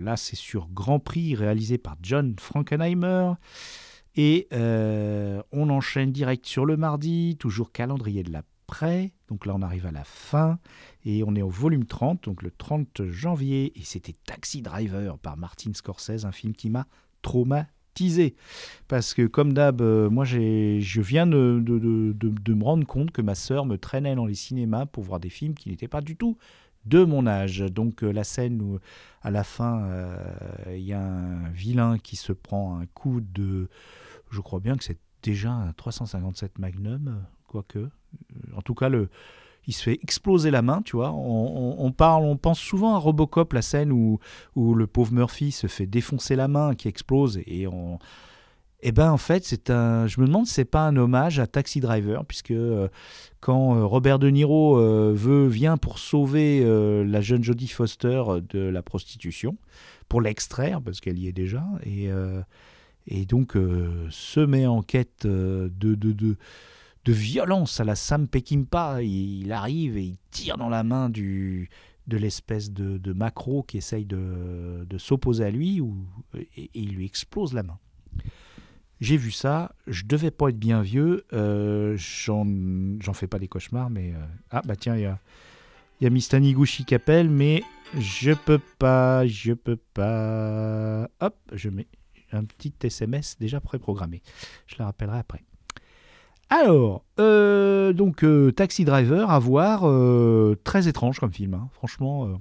là, 0.00 0.16
c'est 0.16 0.34
sur 0.34 0.68
Grand 0.68 0.98
Prix 0.98 1.36
réalisé 1.36 1.78
par 1.78 1.94
John 2.02 2.34
Frankenheimer. 2.40 3.34
Et 4.16 4.46
euh, 4.52 5.42
on 5.52 5.70
enchaîne 5.70 6.12
direct 6.12 6.46
sur 6.46 6.66
le 6.66 6.76
mardi, 6.76 7.36
toujours 7.38 7.72
calendrier 7.72 8.22
de 8.22 8.30
l'après. 8.32 9.12
Donc 9.28 9.46
là, 9.46 9.54
on 9.56 9.62
arrive 9.62 9.86
à 9.86 9.90
la 9.92 10.04
fin 10.04 10.58
et 11.04 11.22
on 11.26 11.34
est 11.34 11.42
au 11.42 11.48
volume 11.48 11.84
30, 11.86 12.24
donc 12.24 12.42
le 12.42 12.50
30 12.50 13.02
janvier. 13.10 13.72
Et 13.78 13.84
c'était 13.84 14.14
Taxi 14.26 14.60
Driver 14.62 15.18
par 15.18 15.36
Martin 15.36 15.72
Scorsese, 15.74 16.24
un 16.24 16.32
film 16.32 16.52
qui 16.54 16.68
m'a 16.70 16.86
traumatisé. 17.22 18.34
Parce 18.88 19.14
que 19.14 19.26
comme 19.26 19.52
d'hab, 19.52 19.80
euh, 19.82 20.08
moi 20.10 20.24
je 20.24 21.00
viens 21.00 21.26
de- 21.26 21.60
de- 21.62 21.78
de- 21.78 22.14
de 22.28 22.54
me 22.54 22.64
rendre 22.64 22.86
compte 22.86 23.10
que 23.10 23.20
ma 23.22 23.34
sœur 23.34 23.66
me 23.66 23.76
traînait 23.76 24.14
dans 24.14 24.26
les 24.26 24.34
cinémas 24.34 24.86
pour 24.86 25.04
voir 25.04 25.20
des 25.20 25.28
films 25.30 25.54
qui 25.54 25.68
n'étaient 25.70 25.88
pas 25.88 26.00
du 26.00 26.16
tout 26.16 26.36
de 26.86 27.04
mon 27.04 27.26
âge. 27.26 27.60
Donc 27.60 28.02
euh, 28.04 28.12
la 28.12 28.24
scène 28.24 28.60
où 28.62 28.78
à 29.22 29.30
la 29.30 29.44
fin 29.44 29.82
euh, 29.84 30.16
il 30.74 30.82
y 30.82 30.92
a 30.92 31.00
un 31.02 31.48
vilain 31.50 31.98
qui 31.98 32.16
se 32.16 32.32
prend 32.32 32.78
un 32.78 32.86
coup 32.86 33.20
de... 33.20 33.68
Je 34.30 34.40
crois 34.40 34.60
bien 34.60 34.76
que 34.76 34.84
c'est 34.84 34.98
déjà 35.22 35.52
un 35.52 35.72
357 35.72 36.58
Magnum, 36.58 37.22
quoique. 37.46 37.78
Euh, 37.78 37.90
En 38.56 38.62
tout 38.62 38.74
cas, 38.74 38.88
le, 38.88 39.08
il 39.66 39.74
se 39.74 39.82
fait 39.84 39.98
exploser 40.02 40.50
la 40.50 40.62
main, 40.62 40.82
tu 40.82 40.96
vois. 40.96 41.12
On, 41.12 41.76
on- 41.78 41.84
on 41.86 41.92
parle, 41.92 42.24
on 42.24 42.36
pense 42.36 42.58
souvent 42.58 42.94
à 42.94 42.98
Robocop, 42.98 43.52
la 43.52 43.62
scène 43.62 43.92
où, 43.92 44.18
où 44.56 44.74
le 44.74 44.86
pauvre 44.86 45.12
Murphy 45.12 45.52
se 45.52 45.66
fait 45.68 45.86
défoncer 45.86 46.34
la 46.34 46.48
main, 46.48 46.74
qui 46.74 46.88
explose, 46.88 47.40
et 47.46 47.66
on. 47.66 47.98
Eh 48.84 48.90
ben 48.90 49.12
en 49.12 49.16
fait, 49.16 49.44
c'est 49.44 49.70
un. 49.70 50.08
Je 50.08 50.20
me 50.20 50.26
demande 50.26 50.46
si 50.46 50.54
c'est 50.54 50.64
pas 50.64 50.82
un 50.88 50.96
hommage 50.96 51.38
à 51.38 51.46
Taxi 51.46 51.78
Driver, 51.78 52.24
puisque 52.24 52.50
euh, 52.50 52.88
quand 53.40 53.76
euh, 53.76 53.84
Robert 53.84 54.18
De 54.18 54.28
Niro 54.28 54.76
euh, 54.76 55.12
veut 55.14 55.46
vient 55.46 55.76
pour 55.76 56.00
sauver 56.00 56.64
la 57.04 57.20
jeune 57.20 57.44
Jodie 57.44 57.68
Foster 57.68 58.24
de 58.48 58.58
la 58.58 58.82
prostitution, 58.82 59.56
pour 60.08 60.20
l'extraire 60.20 60.82
parce 60.82 61.00
qu'elle 61.00 61.18
y 61.18 61.28
est 61.28 61.32
déjà, 61.32 61.64
et 61.84 62.08
et 63.08 63.24
donc 63.26 63.56
se 64.10 64.40
met 64.40 64.66
en 64.66 64.82
quête 64.82 65.26
de, 65.26 65.70
de, 65.76 65.94
de 65.94 66.36
de 67.04 67.12
violence 67.12 67.80
à 67.80 67.84
la 67.84 67.94
Sam 67.94 68.26
Peckinpah. 68.26 69.02
Il, 69.02 69.52
arrive 69.52 69.96
et 69.96 70.02
il 70.02 70.16
tire 70.30 70.56
dans 70.56 70.68
la 70.68 70.82
main 70.84 71.08
du, 71.08 71.68
de 72.06 72.16
l'espèce 72.16 72.72
de, 72.72 73.12
macro 73.12 73.62
qui 73.62 73.78
essaye 73.78 74.06
de, 74.06 74.84
de 74.88 74.98
s'opposer 74.98 75.44
à 75.44 75.50
lui 75.50 75.80
ou, 75.80 76.06
et 76.34 76.70
il 76.74 76.94
lui 76.94 77.06
explose 77.06 77.54
la 77.54 77.62
main. 77.62 77.78
J'ai 79.02 79.16
vu 79.16 79.32
ça, 79.32 79.74
je 79.88 80.04
devais 80.04 80.30
pas 80.30 80.50
être 80.50 80.58
bien 80.60 80.80
vieux, 80.80 81.24
euh, 81.32 81.96
j'en 81.96 83.12
fais 83.14 83.26
pas 83.26 83.40
des 83.40 83.48
cauchemars, 83.48 83.90
mais... 83.90 84.12
euh, 84.12 84.24
ah 84.52 84.62
bah 84.64 84.76
tiens, 84.76 84.94
il 84.94 85.02
y 85.02 85.06
a, 85.06 85.18
y 86.00 86.06
a 86.06 86.10
Miss 86.10 86.28
Taniguchi 86.28 86.84
qui 86.84 86.94
appelle, 86.94 87.28
mais 87.28 87.64
je 87.98 88.30
peux 88.30 88.60
pas, 88.78 89.26
je 89.26 89.54
peux 89.54 89.74
pas... 89.92 91.08
Hop, 91.18 91.34
je 91.52 91.68
mets 91.68 91.88
un 92.30 92.44
petit 92.44 92.72
SMS 92.80 93.36
déjà 93.40 93.60
préprogrammé. 93.60 94.22
Je 94.68 94.76
la 94.78 94.84
rappellerai 94.84 95.18
après. 95.18 95.42
Alors, 96.48 97.04
euh, 97.18 97.92
donc 97.92 98.24
Taxi 98.54 98.84
Driver 98.84 99.32
à 99.32 99.40
voir, 99.40 99.80
très 100.62 100.86
étrange 100.86 101.18
comme 101.18 101.32
film, 101.32 101.54
hein, 101.54 101.68
franchement. 101.72 102.40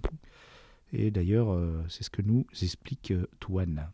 et 0.94 1.10
d'ailleurs, 1.10 1.60
c'est 1.89 2.03
ce 2.03 2.12
que 2.12 2.22
nous 2.22 2.46
explique 2.62 3.13
Toine. 3.39 3.89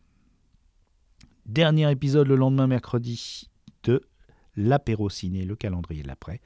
Dernier 1.47 1.89
épisode 1.91 2.27
le 2.27 2.35
lendemain 2.35 2.67
mercredi 2.67 3.49
de 3.83 4.01
l'apéro 4.55 5.09
ciné, 5.09 5.45
le 5.45 5.55
calendrier 5.55 6.03
de 6.03 6.07
l'après, 6.07 6.41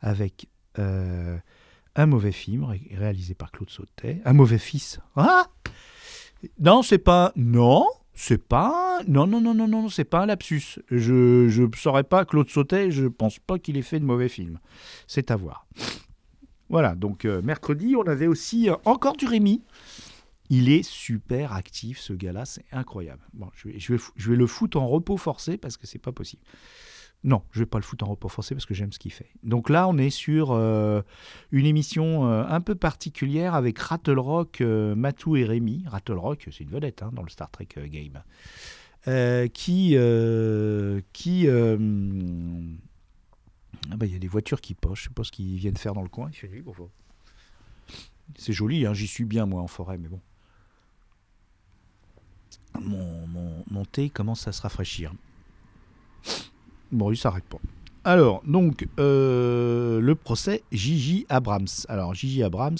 avec 0.00 0.48
euh, 0.78 1.36
un 1.94 2.06
mauvais 2.06 2.32
film 2.32 2.64
ré- 2.64 2.88
réalisé 2.92 3.34
par 3.34 3.50
Claude 3.52 3.70
Sautet, 3.70 4.22
un 4.24 4.32
mauvais 4.32 4.58
fils. 4.58 4.98
Ah 5.14 5.46
Non, 6.58 6.82
c'est 6.82 6.98
pas. 6.98 7.32
Non, 7.36 7.86
c'est 8.14 8.42
pas. 8.42 9.00
Non, 9.06 9.26
non, 9.26 9.40
non, 9.42 9.54
non, 9.54 9.68
non, 9.68 9.88
c'est 9.90 10.04
pas 10.04 10.22
un 10.22 10.26
lapsus. 10.26 10.78
Je 10.90 11.48
je 11.48 11.64
saurais 11.76 12.04
pas 12.04 12.24
Claude 12.24 12.48
Sautet. 12.48 12.90
Je 12.90 13.06
pense 13.06 13.38
pas 13.38 13.58
qu'il 13.58 13.76
ait 13.76 13.82
fait 13.82 14.00
de 14.00 14.04
mauvais 14.06 14.28
film. 14.30 14.58
C'est 15.06 15.30
à 15.30 15.36
voir. 15.36 15.66
Voilà. 16.70 16.94
Donc 16.94 17.24
euh, 17.26 17.42
mercredi, 17.42 17.94
on 17.96 18.02
avait 18.06 18.26
aussi 18.26 18.70
euh, 18.70 18.76
encore 18.86 19.16
du 19.18 19.26
Rémi. 19.26 19.62
Il 20.50 20.68
est 20.68 20.82
super 20.82 21.52
actif, 21.52 21.98
ce 21.98 22.12
gars-là, 22.12 22.44
c'est 22.44 22.64
incroyable. 22.72 23.22
Bon, 23.34 23.48
je 23.54 23.68
vais, 23.68 23.78
je, 23.78 23.92
vais, 23.92 23.98
fou- 23.98 24.12
je 24.16 24.30
vais 24.30 24.36
le 24.36 24.46
foutre 24.46 24.76
en 24.78 24.86
repos 24.88 25.16
forcé 25.16 25.56
parce 25.56 25.76
que 25.76 25.86
c'est 25.86 25.98
pas 25.98 26.12
possible. 26.12 26.42
Non, 27.24 27.42
je 27.50 27.60
vais 27.60 27.66
pas 27.66 27.78
le 27.78 27.82
foutre 27.82 28.04
en 28.04 28.10
repos 28.10 28.28
forcé 28.28 28.54
parce 28.54 28.66
que 28.66 28.74
j'aime 28.74 28.92
ce 28.92 28.98
qu'il 28.98 29.10
fait. 29.12 29.30
Donc 29.42 29.68
là, 29.70 29.88
on 29.88 29.98
est 29.98 30.10
sur 30.10 30.52
euh, 30.52 31.02
une 31.50 31.66
émission 31.66 32.26
euh, 32.30 32.44
un 32.48 32.60
peu 32.60 32.74
particulière 32.74 33.54
avec 33.54 33.78
Rattle 33.78 34.18
Rock, 34.18 34.60
euh, 34.60 34.94
Matou 34.94 35.34
et 35.36 35.44
Rémi. 35.44 35.82
Rattle 35.86 36.12
Rock, 36.18 36.48
c'est 36.52 36.62
une 36.62 36.70
vedette 36.70 37.02
hein, 37.02 37.10
dans 37.12 37.22
le 37.22 37.30
Star 37.30 37.50
Trek 37.50 37.66
game. 37.88 38.22
Qui. 39.52 39.96
qui 41.12 41.48
ah 43.90 43.96
bah, 43.96 44.06
il 44.06 44.12
y 44.12 44.16
a 44.16 44.18
des 44.18 44.28
voitures 44.28 44.60
qui 44.60 44.74
pochent. 44.74 45.04
Je 45.04 45.08
sais 45.08 45.14
pas 45.14 45.24
ce 45.24 45.32
qu'ils 45.32 45.56
viennent 45.58 45.76
faire 45.76 45.94
dans 45.94 46.02
le 46.02 46.08
coin. 46.08 46.28
Il 46.32 46.36
fait 46.36 46.48
nuit, 46.48 46.62
bonjour. 46.62 46.90
C'est 48.36 48.52
joli, 48.52 48.84
hein, 48.86 48.94
j'y 48.94 49.06
suis 49.06 49.24
bien 49.24 49.46
moi 49.46 49.62
en 49.62 49.68
forêt, 49.68 49.98
mais 49.98 50.08
bon. 50.08 50.20
Mon, 52.82 53.84
thé 53.84 54.10
commence 54.10 54.48
à 54.48 54.52
se 54.52 54.62
rafraîchir. 54.62 55.12
Bon, 56.92 57.10
il 57.10 57.16
s'arrête 57.16 57.44
pas. 57.44 57.58
Alors, 58.04 58.42
donc, 58.46 58.86
euh, 58.98 60.00
le 60.00 60.14
procès 60.14 60.62
Gigi 60.70 61.26
Abrams. 61.28 61.66
Alors, 61.88 62.14
Gigi 62.14 62.42
Abrams, 62.42 62.78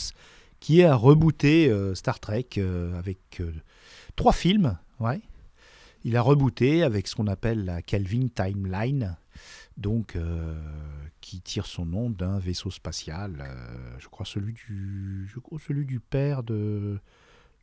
qui 0.60 0.82
a 0.84 0.94
rebooté 0.94 1.68
euh, 1.68 1.94
Star 1.94 2.20
Trek 2.20 2.46
euh, 2.58 2.96
avec 2.98 3.42
trois 4.14 4.32
films, 4.32 4.78
ouais. 5.00 5.20
Il 6.04 6.16
a 6.16 6.22
rebooté 6.22 6.84
avec 6.84 7.08
ce 7.08 7.16
qu'on 7.16 7.26
appelle 7.26 7.64
la 7.64 7.82
Kelvin 7.82 8.28
Timeline, 8.32 9.16
donc 9.76 10.16
qui 11.20 11.40
tire 11.40 11.66
son 11.66 11.84
nom 11.84 12.10
d'un 12.10 12.38
vaisseau 12.38 12.70
spatial, 12.70 13.44
je 13.98 14.06
crois 14.06 14.24
celui 14.24 14.52
du, 14.52 15.28
celui 15.66 15.84
du 15.84 15.98
père 15.98 16.44
de, 16.44 17.00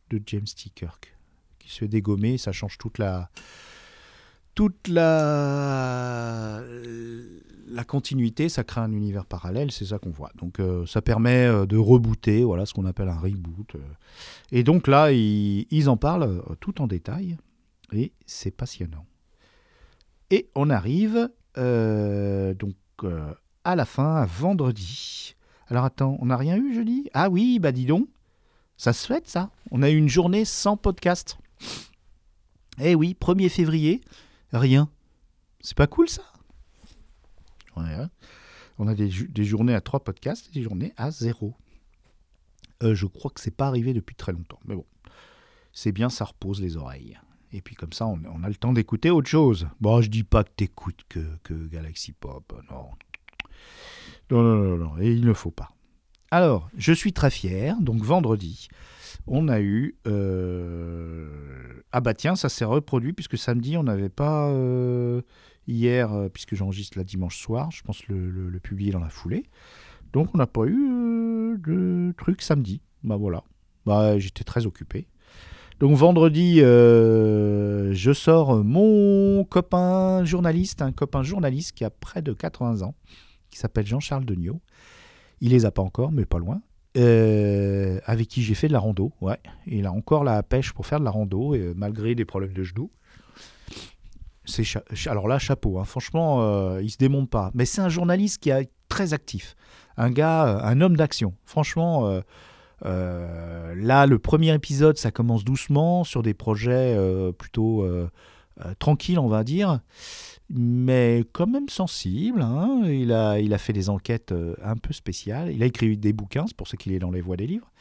de 0.09 0.21
James 0.25 0.43
T. 0.43 0.69
Kirk, 0.75 1.15
qui 1.63 1.71
se 1.71 1.79
fait 1.79 1.87
dégommer, 1.87 2.37
ça 2.37 2.51
change 2.51 2.77
toute 2.77 2.97
la, 2.97 3.29
toute 4.53 4.87
la, 4.87 6.61
la 7.67 7.83
continuité, 7.83 8.49
ça 8.49 8.63
crée 8.63 8.81
un 8.81 8.91
univers 8.91 9.25
parallèle, 9.25 9.71
c'est 9.71 9.85
ça 9.85 9.97
qu'on 9.97 10.11
voit. 10.11 10.31
Donc 10.35 10.59
euh, 10.59 10.85
ça 10.85 11.01
permet 11.01 11.47
euh, 11.47 11.65
de 11.65 11.77
rebooter, 11.77 12.43
voilà 12.43 12.65
ce 12.65 12.73
qu'on 12.73 12.85
appelle 12.85 13.09
un 13.09 13.19
reboot. 13.19 13.75
euh. 13.75 13.79
Et 14.51 14.63
donc 14.63 14.87
là, 14.87 15.11
ils, 15.11 15.89
en 15.89 15.97
parlent 15.97 16.43
tout 16.59 16.81
en 16.81 16.87
détail, 16.87 17.37
et 17.93 18.11
c'est 18.25 18.51
passionnant. 18.51 19.05
Et 20.29 20.49
on 20.55 20.69
arrive 20.69 21.29
donc 21.55 22.75
à 23.63 23.75
la 23.75 23.85
fin, 23.85 24.15
à 24.15 24.25
vendredi. 24.25 25.35
Alors 25.67 25.85
attends, 25.85 26.17
on 26.19 26.25
n'a 26.27 26.37
rien 26.37 26.57
eu 26.57 26.73
jeudi? 26.73 27.09
Ah 27.13 27.29
oui, 27.29 27.59
bah 27.59 27.71
dis 27.71 27.85
donc, 27.85 28.07
ça 28.77 28.93
se 28.93 29.07
fête 29.07 29.27
ça. 29.27 29.49
On 29.71 29.81
a 29.81 29.89
eu 29.89 29.95
une 29.95 30.09
journée 30.09 30.45
sans 30.45 30.77
podcast. 30.77 31.37
Eh 32.81 32.95
oui, 32.95 33.15
1er 33.19 33.49
février, 33.49 34.01
rien. 34.51 34.89
C'est 35.61 35.77
pas 35.77 35.87
cool 35.87 36.09
ça? 36.09 36.23
On 38.79 38.87
a 38.87 38.95
des, 38.95 39.09
journées 39.45 39.75
à 39.75 39.81
trois 39.81 40.03
podcasts 40.03 40.49
et 40.49 40.51
des 40.51 40.63
journées 40.63 40.93
à 40.97 41.11
zéro. 41.11 41.55
Euh, 42.81 42.95
je 42.95 43.05
crois 43.05 43.31
que 43.31 43.39
c'est 43.39 43.55
pas 43.55 43.67
arrivé 43.67 43.93
depuis 43.93 44.15
très 44.15 44.31
longtemps. 44.31 44.59
Mais 44.65 44.75
bon, 44.75 44.85
c'est 45.71 45.91
bien, 45.91 46.09
ça 46.09 46.25
repose 46.25 46.59
les 46.59 46.75
oreilles. 46.75 47.19
Et 47.51 47.61
puis 47.61 47.75
comme 47.75 47.93
ça, 47.93 48.07
on, 48.07 48.43
a 48.43 48.47
le 48.47 48.55
temps 48.55 48.73
d'écouter 48.73 49.11
autre 49.11 49.29
chose. 49.29 49.67
Bon, 49.79 50.01
je 50.01 50.09
dis 50.09 50.23
pas 50.23 50.43
que 50.43 50.49
t'écoutes 50.55 51.03
que, 51.07 51.19
que 51.43 51.53
Galaxy 51.67 52.13
Pop, 52.13 52.51
non. 52.71 52.89
Non, 54.31 54.41
non, 54.41 54.55
non, 54.55 54.77
non, 54.77 54.97
et 54.99 55.11
il 55.11 55.25
ne 55.25 55.33
faut 55.33 55.51
pas. 55.51 55.69
Alors, 56.31 56.69
je 56.75 56.91
suis 56.91 57.13
très 57.13 57.29
fier. 57.29 57.79
Donc 57.79 58.03
vendredi, 58.03 58.69
on 59.27 59.47
a 59.47 59.59
eu... 59.61 59.95
euh, 60.07 61.27
Ah 61.91 62.01
bah 62.01 62.13
tiens, 62.13 62.35
ça 62.35 62.49
s'est 62.49 62.65
reproduit 62.65 63.13
puisque 63.13 63.37
samedi, 63.37 63.77
on 63.77 63.83
n'avait 63.83 64.09
pas... 64.09 64.49
euh, 64.49 65.21
Hier, 65.67 66.11
euh, 66.13 66.29
puisque 66.29 66.55
j'enregistre 66.55 66.97
là 66.97 67.03
dimanche 67.03 67.37
soir, 67.37 67.71
je 67.71 67.81
pense 67.83 68.05
le, 68.07 68.59
publier 68.61 68.91
dans 68.91 68.99
la 68.99 69.09
foulée. 69.09 69.43
Donc 70.11 70.29
on 70.33 70.37
n'a 70.37 70.47
pas 70.47 70.65
eu 70.65 71.57
de 71.57 72.13
truc 72.17 72.41
samedi. 72.41 72.81
Bah 73.03 73.15
voilà. 73.15 73.43
Bah, 73.85 74.19
j'étais 74.19 74.43
très 74.43 74.65
occupé. 74.65 75.07
Donc 75.79 75.95
vendredi, 75.95 76.59
je 76.59 78.11
sors 78.13 78.63
mon 78.63 79.43
copain 79.45 80.23
journaliste, 80.23 80.81
un 80.81 80.91
copain 80.91 81.23
journaliste 81.23 81.71
qui 81.73 81.83
a 81.83 81.89
près 81.89 82.21
de 82.21 82.31
80 82.33 82.81
ans, 82.83 82.95
qui 83.49 83.57
s'appelle 83.57 83.85
Jean-Charles 83.87 84.25
Degnaud. 84.25 84.61
Il 85.41 85.51
les 85.51 85.65
a 85.65 85.71
pas 85.71 85.81
encore, 85.81 86.11
mais 86.11 86.25
pas 86.25 86.37
loin. 86.39 86.61
Euh, 86.95 87.99
avec 88.05 88.27
qui 88.27 88.43
j'ai 88.43 88.53
fait 88.53 88.67
de 88.67 88.73
la 88.73 88.79
rando. 88.79 89.11
Ouais, 89.19 89.39
il 89.65 89.85
a 89.87 89.91
encore 89.91 90.23
la 90.23 90.43
pêche 90.43 90.73
pour 90.73 90.85
faire 90.85 90.99
de 90.99 91.05
la 91.05 91.11
rando, 91.11 91.55
et, 91.55 91.73
malgré 91.75 92.13
des 92.13 92.25
problèmes 92.25 92.53
de 92.53 92.63
genoux. 92.63 92.91
Alors 95.07 95.27
là, 95.27 95.39
chapeau. 95.39 95.79
hein. 95.79 95.85
Franchement, 95.85 96.41
euh, 96.41 96.81
il 96.83 96.89
se 96.91 96.97
démonte 96.97 97.29
pas. 97.29 97.49
Mais 97.53 97.65
c'est 97.65 97.81
un 97.81 97.89
journaliste 97.89 98.41
qui 98.41 98.49
est 98.49 98.69
très 98.89 99.13
actif. 99.13 99.55
Un 99.97 100.11
gars, 100.11 100.45
euh, 100.47 100.59
un 100.63 100.81
homme 100.81 100.97
d'action. 100.97 101.33
Franchement, 101.45 102.07
euh, 102.07 102.21
euh, 102.85 103.73
là, 103.75 104.05
le 104.05 104.19
premier 104.19 104.53
épisode, 104.53 104.97
ça 104.97 105.11
commence 105.11 105.43
doucement 105.43 106.03
sur 106.03 106.21
des 106.21 106.33
projets 106.33 106.93
euh, 106.95 107.31
plutôt 107.31 107.87
euh, 108.61 108.73
tranquilles, 108.77 109.17
on 109.17 109.27
va 109.27 109.43
dire, 109.43 109.79
mais 110.49 111.23
quand 111.31 111.47
même 111.47 111.69
sensibles. 111.69 112.41
hein. 112.41 112.81
Il, 112.85 113.11
a, 113.11 113.39
il 113.39 113.53
a 113.53 113.57
fait 113.57 113.73
des 113.73 113.89
enquêtes 113.89 114.31
euh, 114.31 114.55
un 114.63 114.75
peu 114.75 114.93
spéciales. 114.93 115.51
Il 115.51 115.63
a 115.63 115.65
écrit 115.65 115.97
des 115.97 116.13
bouquins, 116.13 116.45
c'est 116.47 116.55
pour 116.55 116.67
ça 116.67 116.77
qu'il 116.77 116.91
est 116.91 116.99
dans 116.99 117.11
les 117.11 117.21
voies 117.21 117.37
des 117.37 117.47
livres. 117.47 117.71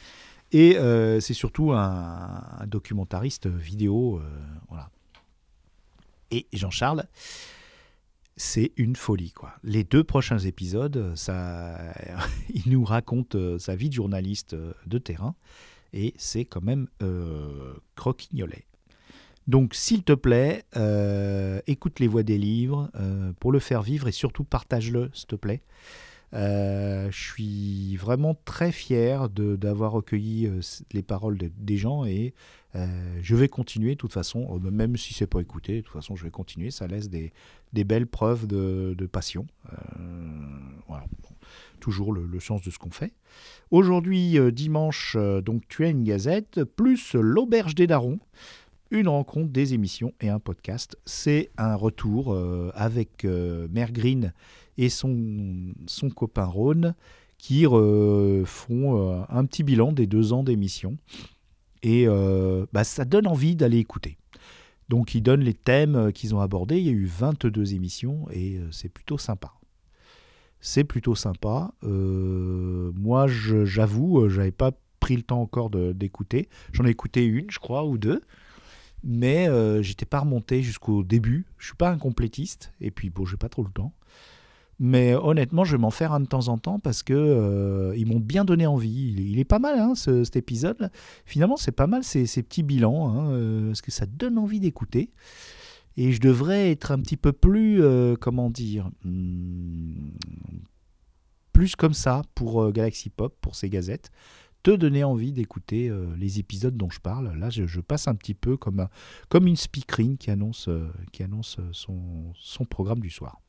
Et 0.51 0.77
euh, 0.79 1.21
c'est 1.21 1.35
surtout 1.35 1.73
un, 1.73 2.43
documentariste 2.67 3.47
vidéo. 3.47 4.21
voilà. 4.69 4.91
Et 6.31 6.47
Jean-Charles, 6.55 7.05
c'est 8.37 8.73
une 8.77 8.97
folie, 8.97 9.33
quoi. 9.33 9.53
Les 9.63 9.85
deux 9.85 10.05
prochains 10.05 10.39
épisodes, 10.39 11.13
ça, 11.17 11.79
il 12.55 12.71
nous 12.73 12.85
raconte 12.85 13.37
sa 13.59 13.77
vie 13.77 13.89
de 13.91 13.95
journaliste 13.95 14.57
de 14.87 14.99
terrain, 14.99 15.35
et 15.93 16.15
c'est 16.17 16.47
quand 16.47 16.63
même 16.63 16.87
croquignolet. 17.95 18.67
Donc, 19.49 19.75
s'il 19.75 20.05
te 20.05 20.13
plaît, 20.13 20.65
euh, 20.77 21.61
écoute 21.67 21.99
les 21.99 22.07
voix 22.07 22.23
des 22.23 22.39
livres 22.39 22.91
euh, 22.95 23.33
pour 23.41 23.53
le 23.53 23.59
faire 23.59 23.83
vivre 23.83 24.09
et 24.09 24.13
surtout 24.13 24.45
partage-le, 24.45 25.11
s'il 25.15 25.27
te 25.27 25.37
plaît. 25.37 25.63
Euh, 26.35 27.11
je 27.11 27.33
suis 27.33 27.97
vraiment 27.97 28.35
très 28.47 28.73
fier 28.73 29.29
d'avoir 29.29 29.93
recueilli 29.93 30.51
les 30.93 31.03
paroles 31.03 31.37
de- 31.37 31.51
des 31.59 31.77
gens 31.77 32.07
et 32.07 32.33
je 33.21 33.37
vais 33.37 33.49
continuer 33.49 33.91
de 33.91 33.99
toute 33.99 34.15
façon, 34.15 34.59
euh, 34.65 34.71
même 34.71 34.97
si 34.97 35.13
c'est 35.13 35.27
pas 35.27 35.41
écouté, 35.41 35.77
de 35.77 35.81
toute 35.83 35.93
façon 35.93 36.17
je 36.17 36.25
vais 36.25 36.31
continuer. 36.31 36.71
Ça 36.71 36.87
laisse 36.87 37.11
des, 37.11 37.33
des 37.75 37.85
belles 37.85 38.07
preuves 38.07 38.47
de, 38.47 38.95
passion. 39.11 39.47
Voilà. 40.89 41.05
Toujours 41.81 42.13
le, 42.13 42.41
sens 42.41 42.63
de 42.63 42.71
ce 42.71 42.79
qu'on 42.79 42.93
fait. 42.93 43.13
Aujourd'hui, 43.73 44.39
dimanche, 44.53 45.17
donc 45.43 45.65
tu 45.69 45.85
as 45.85 45.89
une 45.89 46.05
gazette, 46.05 46.63
plus 46.65 47.15
l'auberge 47.15 47.75
des 47.75 47.89
darons, 47.89 48.21
une 48.93 49.09
rencontre, 49.09 49.51
des 49.51 49.75
émissions 49.75 50.13
et 50.21 50.29
un 50.29 50.39
podcast. 50.39 50.97
C'est 51.07 51.51
un 51.57 51.75
retour 51.75 52.33
euh, 52.33 52.71
avec 52.75 53.25
euh, 53.25 53.67
Mère 53.71 53.91
Green 53.91 54.33
et 54.79 54.91
son, 54.91 55.73
copain 56.15 56.45
Rhône 56.45 56.95
qui 57.39 57.67
euh, 57.67 58.45
font 58.45 58.99
euh, 58.99 59.23
un 59.31 59.45
petit 59.47 59.63
bilan 59.63 59.93
des 59.93 60.07
deux 60.07 60.33
ans 60.33 60.45
d'émission. 60.45 60.99
Et 61.83 62.07
bah, 62.73 62.85
ça 62.85 63.05
donne 63.05 63.27
envie 63.27 63.57
d'aller 63.57 63.79
écouter. 63.79 64.17
Donc 64.89 65.17
ils 65.17 65.21
donnent 65.21 65.41
les 65.41 65.55
thèmes 65.55 66.13
qu'ils 66.13 66.33
ont 66.33 66.39
abordés. 66.39 66.79
Il 66.79 66.85
y 66.85 66.91
a 66.91 66.93
eu 66.93 67.07
22 67.07 67.75
émissions 67.75 68.29
et 68.31 68.61
c'est 68.71 68.89
plutôt 68.89 69.19
sympa. 69.19 69.55
C'est 70.61 70.85
plutôt 70.85 71.17
sympa. 71.17 71.73
Moi, 71.83 73.27
j'avoue, 73.27 74.29
j'avais 74.29 74.53
pas 74.53 74.71
pris 75.01 75.17
le 75.17 75.23
temps 75.23 75.41
encore 75.41 75.71
d'écouter. 75.71 76.49
J'en 76.73 76.85
ai 76.85 76.91
écouté 76.91 77.25
une, 77.25 77.51
je 77.51 77.59
crois, 77.59 77.85
ou 77.85 77.99
deux. 77.99 78.23
Mais 79.05 79.49
euh, 79.49 79.83
j'étais 79.83 80.07
pas 80.07 80.21
remonté 80.21 80.63
jusqu'au 80.63 81.03
début. 81.03 81.47
Je 81.59 81.67
suis 81.67 81.77
pas 81.77 81.91
un 81.91 81.99
complétiste. 81.99 82.73
Et 82.81 82.91
puis, 82.91 83.11
bon, 83.11 83.25
j'ai 83.25 83.37
pas 83.37 83.49
trop 83.49 83.65
le 83.65 83.71
temps. 83.71 83.93
Mais 84.79 85.15
honnêtement, 85.15 85.65
je 85.65 85.73
vais 85.77 85.81
m'en 85.81 85.91
faire 85.91 86.13
un 86.13 86.21
de 86.21 86.27
temps 86.27 86.49
en 86.49 86.59
temps 86.59 86.81
parce 86.81 87.03
que 87.03 87.13
euh, 87.15 87.95
ils 87.97 88.07
m'ont 88.07 88.19
bien 88.19 88.45
donné 88.45 88.67
envie. 88.67 89.15
Il 89.17 89.39
est, 89.39 89.45
pas 89.45 89.59
mal, 89.61 89.79
hein, 89.79 89.95
ce- 89.95 90.25
cet 90.25 90.37
épisode. 90.37 90.91
Finalement, 91.25 91.57
c'est 91.57 91.73
pas 91.73 91.87
mal 91.87 92.03
ces, 92.03 92.27
ces 92.27 92.43
petits 92.43 92.63
bilans, 92.63 93.09
hein, 93.09 93.31
euh, 93.33 93.67
parce 93.69 93.83
que 93.83 93.91
ça 93.93 94.07
donne 94.07 94.39
envie 94.39 94.61
d'écouter. 94.61 95.11
Et 95.97 96.13
je 96.13 96.21
devrais 96.21 96.71
être 96.71 96.91
un 96.91 96.99
petit 97.01 97.17
peu 97.17 97.33
plus, 97.33 97.83
euh, 97.83 98.17
comment 98.19 98.51
dire, 98.51 98.91
hmm, 99.05 100.09
plus 101.53 101.77
comme 101.77 101.95
ça 101.95 102.23
pour 102.35 102.73
Galaxy 102.73 103.11
Pop, 103.11 103.37
pour 103.41 103.55
ces 103.55 103.69
gazettes, 103.69 104.11
te 104.63 104.71
donner 104.71 105.05
envie 105.05 105.33
d'écouter 105.33 105.89
euh, 105.89 106.07
les 106.17 106.39
épisodes 106.39 106.77
dont 106.77 106.91
je 106.91 107.01
parle. 107.01 107.37
Là, 107.39 107.51
je, 107.51 107.81
passe 107.81 108.09
un 108.09 108.15
petit 108.15 108.35
peu 108.35 108.57
comme, 108.57 108.81
un- 108.81 108.89
comme 109.29 109.47
une 109.47 109.57
speakerine 109.57 110.17
qui 110.17 110.31
annonce, 110.31 110.69
euh, 110.69 110.89
euh, 111.21 111.69
son, 111.73 112.65
programme 112.65 113.01
du 113.01 113.11
soir. 113.11 113.41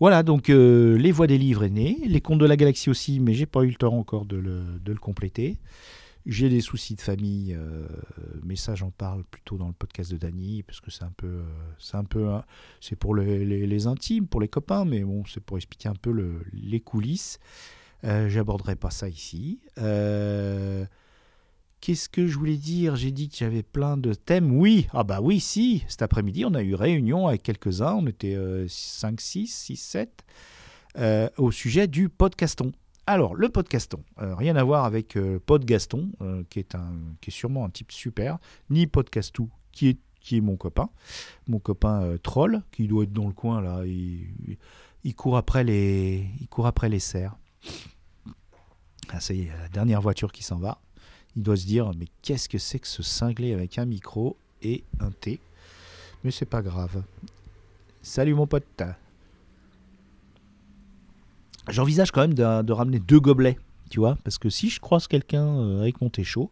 Voilà, 0.00 0.22
donc 0.22 0.48
les 0.48 1.12
voix 1.12 1.28
des 1.28 1.38
livres 1.38 1.62
est 1.64 1.70
né, 1.70 1.98
les 2.04 2.20
contes 2.20 2.40
de 2.40 2.46
la 2.46 2.56
galaxie 2.56 2.90
aussi, 2.90 3.20
mais 3.20 3.32
j'ai 3.32 3.46
pas 3.46 3.62
eu 3.62 3.68
le 3.68 3.76
temps 3.76 3.96
encore 3.96 4.26
de 4.26 4.36
le, 4.36 4.94
compléter. 5.00 5.58
J'ai 6.26 6.48
des 6.48 6.60
soucis 6.60 6.96
de 6.96 7.00
famille, 7.00 7.56
mais 8.42 8.56
ça 8.56 8.74
j'en 8.74 8.90
parle 8.90 9.22
plutôt 9.22 9.56
dans 9.56 9.68
le 9.68 9.72
podcast 9.72 10.10
de 10.10 10.16
Dany, 10.16 10.64
parce 10.64 10.80
que 10.80 10.90
c'est 10.90 11.04
un 11.04 11.12
peu, 11.12 11.42
c'est 12.80 12.96
pour 12.96 13.14
les, 13.14 13.86
intimes, 13.86 14.26
pour 14.26 14.40
les 14.40 14.48
copains, 14.48 14.84
mais 14.84 15.04
bon, 15.04 15.24
c'est 15.26 15.42
pour 15.42 15.58
expliquer 15.58 15.88
un 15.88 15.94
peu 15.94 16.10
le- 16.10 16.44
les 16.52 16.80
coulisses. 16.80 17.38
Euh, 18.04 18.28
J'aborderai 18.28 18.76
pas 18.76 18.90
ça 18.90 19.08
ici. 19.08 19.60
Euh, 19.78 20.84
Qu'est-ce 21.80 22.08
que 22.08 22.26
je 22.26 22.38
voulais 22.38 22.56
dire? 22.56 22.96
J'ai 22.96 23.10
dit 23.10 23.28
que 23.28 23.36
j'avais 23.36 23.62
plein 23.62 23.96
de 23.98 24.14
thèmes. 24.14 24.56
Oui, 24.58 24.86
ah 24.94 25.04
bah 25.04 25.20
oui, 25.20 25.38
si. 25.38 25.84
Cet 25.86 26.00
après-midi, 26.00 26.44
on 26.46 26.54
a 26.54 26.62
eu 26.62 26.74
réunion 26.74 27.26
avec 27.28 27.42
quelques-uns. 27.42 27.92
On 27.94 28.06
était 28.06 28.38
5, 28.68 29.20
6, 29.20 29.46
6, 29.48 29.76
7 29.76 30.24
euh, 30.96 31.28
au 31.36 31.50
sujet 31.50 31.86
du 31.86 32.08
podcaston. 32.08 32.72
Alors, 33.06 33.34
le 33.34 33.50
podcaston, 33.50 34.02
euh, 34.22 34.34
rien 34.34 34.56
à 34.56 34.64
voir 34.64 34.86
avec 34.86 35.16
euh, 35.18 35.38
Podgaston, 35.44 36.10
euh, 36.22 36.42
qui, 36.48 36.58
est 36.58 36.74
un, 36.74 36.94
qui 37.20 37.28
est 37.28 37.34
sûrement 37.34 37.66
un 37.66 37.68
type 37.68 37.92
super, 37.92 38.38
ni 38.70 38.86
Podcastou, 38.86 39.50
qui 39.72 39.88
est, 39.88 39.98
qui 40.20 40.38
est 40.38 40.40
mon 40.40 40.56
copain, 40.56 40.88
mon 41.46 41.58
copain 41.58 42.16
troll, 42.22 42.62
qui 42.72 42.88
doit 42.88 43.04
être 43.04 43.12
dans 43.12 43.26
le 43.26 43.34
coin 43.34 43.60
là. 43.60 43.82
Il- 43.84 44.56
il 45.06 45.14
court 45.14 45.36
après 45.36 45.64
les, 45.64 46.24
il 46.40 46.48
court 46.48 46.66
après 46.66 46.88
les 46.88 46.98
cerfs. 46.98 47.36
Ah, 49.10 49.20
ça 49.20 49.34
y 49.34 49.42
est, 49.42 49.48
la 49.48 49.68
dernière 49.68 50.00
voiture 50.00 50.32
qui 50.32 50.42
s'en 50.42 50.58
va. 50.58 50.80
Il 51.36 51.42
doit 51.42 51.56
se 51.56 51.66
dire, 51.66 51.90
mais 51.96 52.06
qu'est-ce 52.22 52.48
que 52.48 52.58
c'est 52.58 52.78
que 52.78 52.86
ce 52.86 53.02
cinglé 53.02 53.52
avec 53.52 53.78
un 53.78 53.84
micro 53.84 54.36
et 54.62 54.84
un 55.00 55.10
thé 55.10 55.40
Mais 56.22 56.30
c'est 56.30 56.46
pas 56.46 56.62
grave. 56.62 57.02
Salut 58.02 58.34
mon 58.34 58.46
pote. 58.46 58.82
J'envisage 61.68 62.10
quand 62.10 62.20
même 62.20 62.34
de, 62.34 62.72
ramener 62.72 62.98
deux 62.98 63.20
gobelets, 63.20 63.58
tu 63.90 63.98
vois, 63.98 64.16
parce 64.24 64.38
que 64.38 64.50
si 64.50 64.68
je 64.68 64.80
croise 64.80 65.06
quelqu'un 65.06 65.46
euh, 65.46 65.80
avec 65.80 66.00
mon 66.00 66.10
thé 66.10 66.22
chaud, 66.22 66.50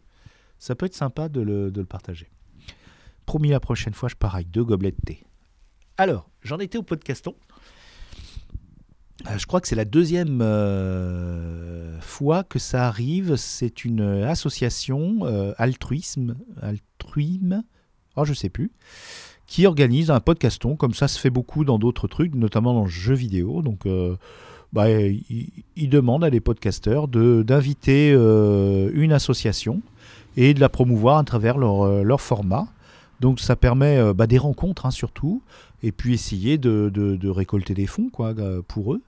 ça 0.57 0.75
peut 0.75 0.85
être 0.85 0.95
sympa 0.95 1.29
de 1.29 1.41
le, 1.41 1.69
de 1.71 1.81
le 1.81 1.85
partager. 1.85 2.29
Promis, 3.25 3.49
la 3.49 3.59
prochaine 3.59 3.93
fois, 3.93 4.09
je 4.09 4.15
pars 4.15 4.35
avec 4.35 4.49
deux 4.49 4.63
gobelets 4.63 4.91
de 4.91 4.97
thé. 5.05 5.23
Alors, 5.97 6.29
j'en 6.41 6.59
étais 6.59 6.77
au 6.77 6.83
podcaston. 6.83 7.35
Euh, 9.29 9.37
Je 9.37 9.45
crois 9.45 9.61
que 9.61 9.67
c'est 9.67 9.75
la 9.75 9.85
deuxième 9.85 10.39
euh, 10.41 11.99
fois 12.01 12.43
que 12.43 12.59
ça 12.59 12.87
arrive. 12.87 13.35
C'est 13.35 13.85
une 13.85 14.01
association 14.01 15.19
euh, 15.23 15.53
altruisme, 15.57 16.35
altruisme, 16.61 17.63
oh 18.15 18.25
je 18.25 18.33
sais 18.33 18.49
plus, 18.49 18.71
qui 19.47 19.65
organise 19.65 20.11
un 20.11 20.19
podcaston. 20.19 20.75
Comme 20.75 20.93
ça 20.93 21.07
se 21.07 21.19
fait 21.19 21.29
beaucoup 21.29 21.65
dans 21.65 21.79
d'autres 21.79 22.07
trucs, 22.07 22.35
notamment 22.35 22.73
dans 22.73 22.83
le 22.83 22.89
jeu 22.89 23.13
vidéo. 23.13 23.61
Donc, 23.61 23.85
euh, 23.85 24.15
bah, 24.71 24.89
il, 24.89 25.89
demande 25.89 26.23
à 26.23 26.29
des 26.31 26.39
podcasteurs 26.39 27.07
d'inviter 27.07 28.09
une 28.11 29.13
association 29.13 29.83
et 30.35 30.55
de 30.55 30.59
la 30.59 30.67
promouvoir 30.67 31.19
à 31.19 31.23
travers 31.23 31.59
leur, 31.59 32.03
leur 32.03 32.21
format. 32.21 32.67
Donc 33.19 33.39
ça 33.39 33.55
permet 33.55 34.15
bah, 34.15 34.25
des 34.25 34.39
rencontres 34.39 34.87
hein, 34.87 34.91
surtout, 34.91 35.43
et 35.83 35.91
puis 35.91 36.13
essayer 36.13 36.57
de, 36.57 37.29
récolter 37.29 37.73
des 37.73 37.85
fonds 37.85 38.09
quoi, 38.09 38.33
euh, 38.39 38.61
pour 38.67 38.93
eux, 38.93 39.01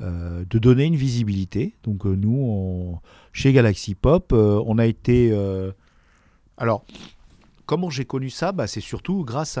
euh, 0.00 0.44
de 0.48 0.58
donner 0.58 0.84
une 0.84 0.96
visibilité. 0.96 1.74
Donc 1.84 2.06
euh, 2.06 2.16
nous, 2.16 2.98
chez 3.32 3.52
Galaxy 3.52 3.94
Pop, 3.94 4.32
on 4.32 4.78
a 4.78 4.86
été... 4.86 5.32
alors, 6.56 6.84
comment 7.66 7.90
j'ai 7.90 8.06
connu 8.06 8.30
ça? 8.30 8.50
Bah, 8.52 8.66
C'est 8.66 8.80
surtout 8.80 9.24
grâce 9.24 9.58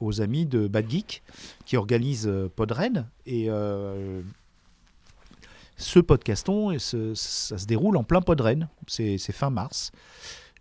aux 0.00 0.20
amis 0.20 0.46
de 0.46 0.66
Bad 0.66 0.90
Geek 0.90 1.22
qui 1.66 1.76
organisent 1.76 2.32
Podren. 2.56 3.06
Et 3.26 3.48
ce 5.76 6.00
podcaston, 6.00 6.72
et 6.72 6.78
ça 6.78 7.58
se 7.58 7.66
déroule 7.66 7.98
en 7.98 8.02
plein 8.02 8.22
Podren. 8.22 8.68
C'est 8.88 9.18
fin 9.32 9.50
mars. 9.50 9.92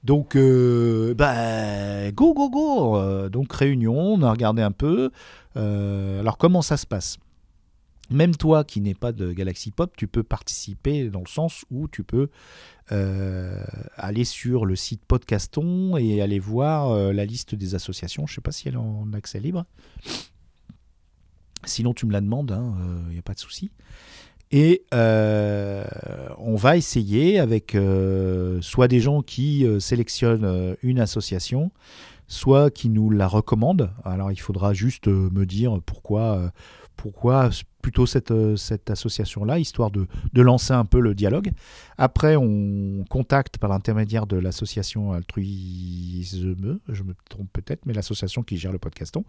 Donc, 0.03 0.35
euh, 0.35 1.13
bah, 1.13 2.11
go, 2.11 2.33
go, 2.33 2.49
go 2.49 2.97
Euh, 2.97 3.29
Donc, 3.29 3.51
réunion, 3.53 3.97
on 3.97 4.21
a 4.21 4.31
regardé 4.31 4.61
un 4.61 4.71
peu. 4.71 5.11
Euh, 5.55 6.19
alors, 6.19 6.37
comment 6.37 6.61
ça 6.61 6.77
se 6.77 6.85
passe? 6.85 7.17
Même 8.09 8.35
toi 8.37 8.63
qui 8.63 8.79
n'es 8.79 8.93
pas 8.93 9.11
de 9.11 9.33
Galaxy 9.33 9.71
Pop, 9.71 9.91
tu 9.97 10.07
peux 10.07 10.23
participer 10.23 11.09
dans 11.09 11.19
le 11.19 11.27
sens 11.27 11.65
où 11.71 11.89
tu 11.89 12.03
peux 12.03 12.29
aller 12.89 14.23
sur 14.23 14.65
le 14.65 14.77
site 14.77 15.01
Podcaston 15.05 15.97
et 15.97 16.21
aller 16.21 16.39
voir 16.39 17.11
la 17.11 17.25
liste 17.25 17.53
des 17.53 17.75
associations. 17.75 18.25
Je 18.25 18.31
ne 18.31 18.35
sais 18.35 18.41
pas 18.41 18.53
si 18.53 18.69
elle 18.69 18.75
est 18.75 18.77
en 18.77 19.11
accès 19.11 19.41
libre. 19.41 19.65
Sinon, 21.65 21.93
tu 21.93 22.05
me 22.05 22.13
la 22.13 22.21
demandes, 22.21 22.57
il 23.07 23.13
n'y 23.13 23.19
a 23.19 23.23
pas 23.23 23.33
de 23.33 23.39
souci. 23.39 23.71
Et 24.51 24.83
euh, 24.93 25.85
on 26.37 26.55
va 26.55 26.77
essayer 26.77 27.39
avec 27.39 27.75
euh, 27.75 28.61
soit 28.61 28.87
des 28.87 28.99
gens 28.99 29.21
qui 29.21 29.65
euh, 29.65 29.79
sélectionnent 29.79 30.75
une 30.81 30.99
association, 30.99 31.71
soit 32.27 32.69
qui 32.69 32.89
nous 32.89 33.09
la 33.09 33.27
recommandent. 33.27 33.91
Alors 34.05 34.31
il 34.31 34.39
faudra 34.39 34.73
juste 34.73 35.07
me 35.07 35.45
dire 35.45 35.79
pourquoi, 35.85 36.51
pourquoi 36.97 37.49
plutôt 37.81 38.05
cette, 38.05 38.31
euh, 38.31 38.57
cette 38.57 38.89
association-là, 38.89 39.59
histoire 39.59 39.91
de, 39.91 40.07
de 40.33 40.41
lancer 40.41 40.73
un 40.73 40.83
peu 40.83 40.99
le 40.99 41.15
dialogue. 41.15 41.51
Après, 41.97 42.35
on 42.35 43.05
contacte 43.09 43.59
par 43.59 43.69
l'intermédiaire 43.69 44.27
de 44.27 44.35
l'association 44.35 45.13
Altruisme, 45.13 46.79
je 46.89 47.03
me 47.03 47.15
trompe 47.29 47.47
peut-être, 47.53 47.85
mais 47.85 47.93
l'association 47.93 48.43
qui 48.43 48.57
gère 48.57 48.73
le 48.73 48.77
podcaston. 48.77 49.23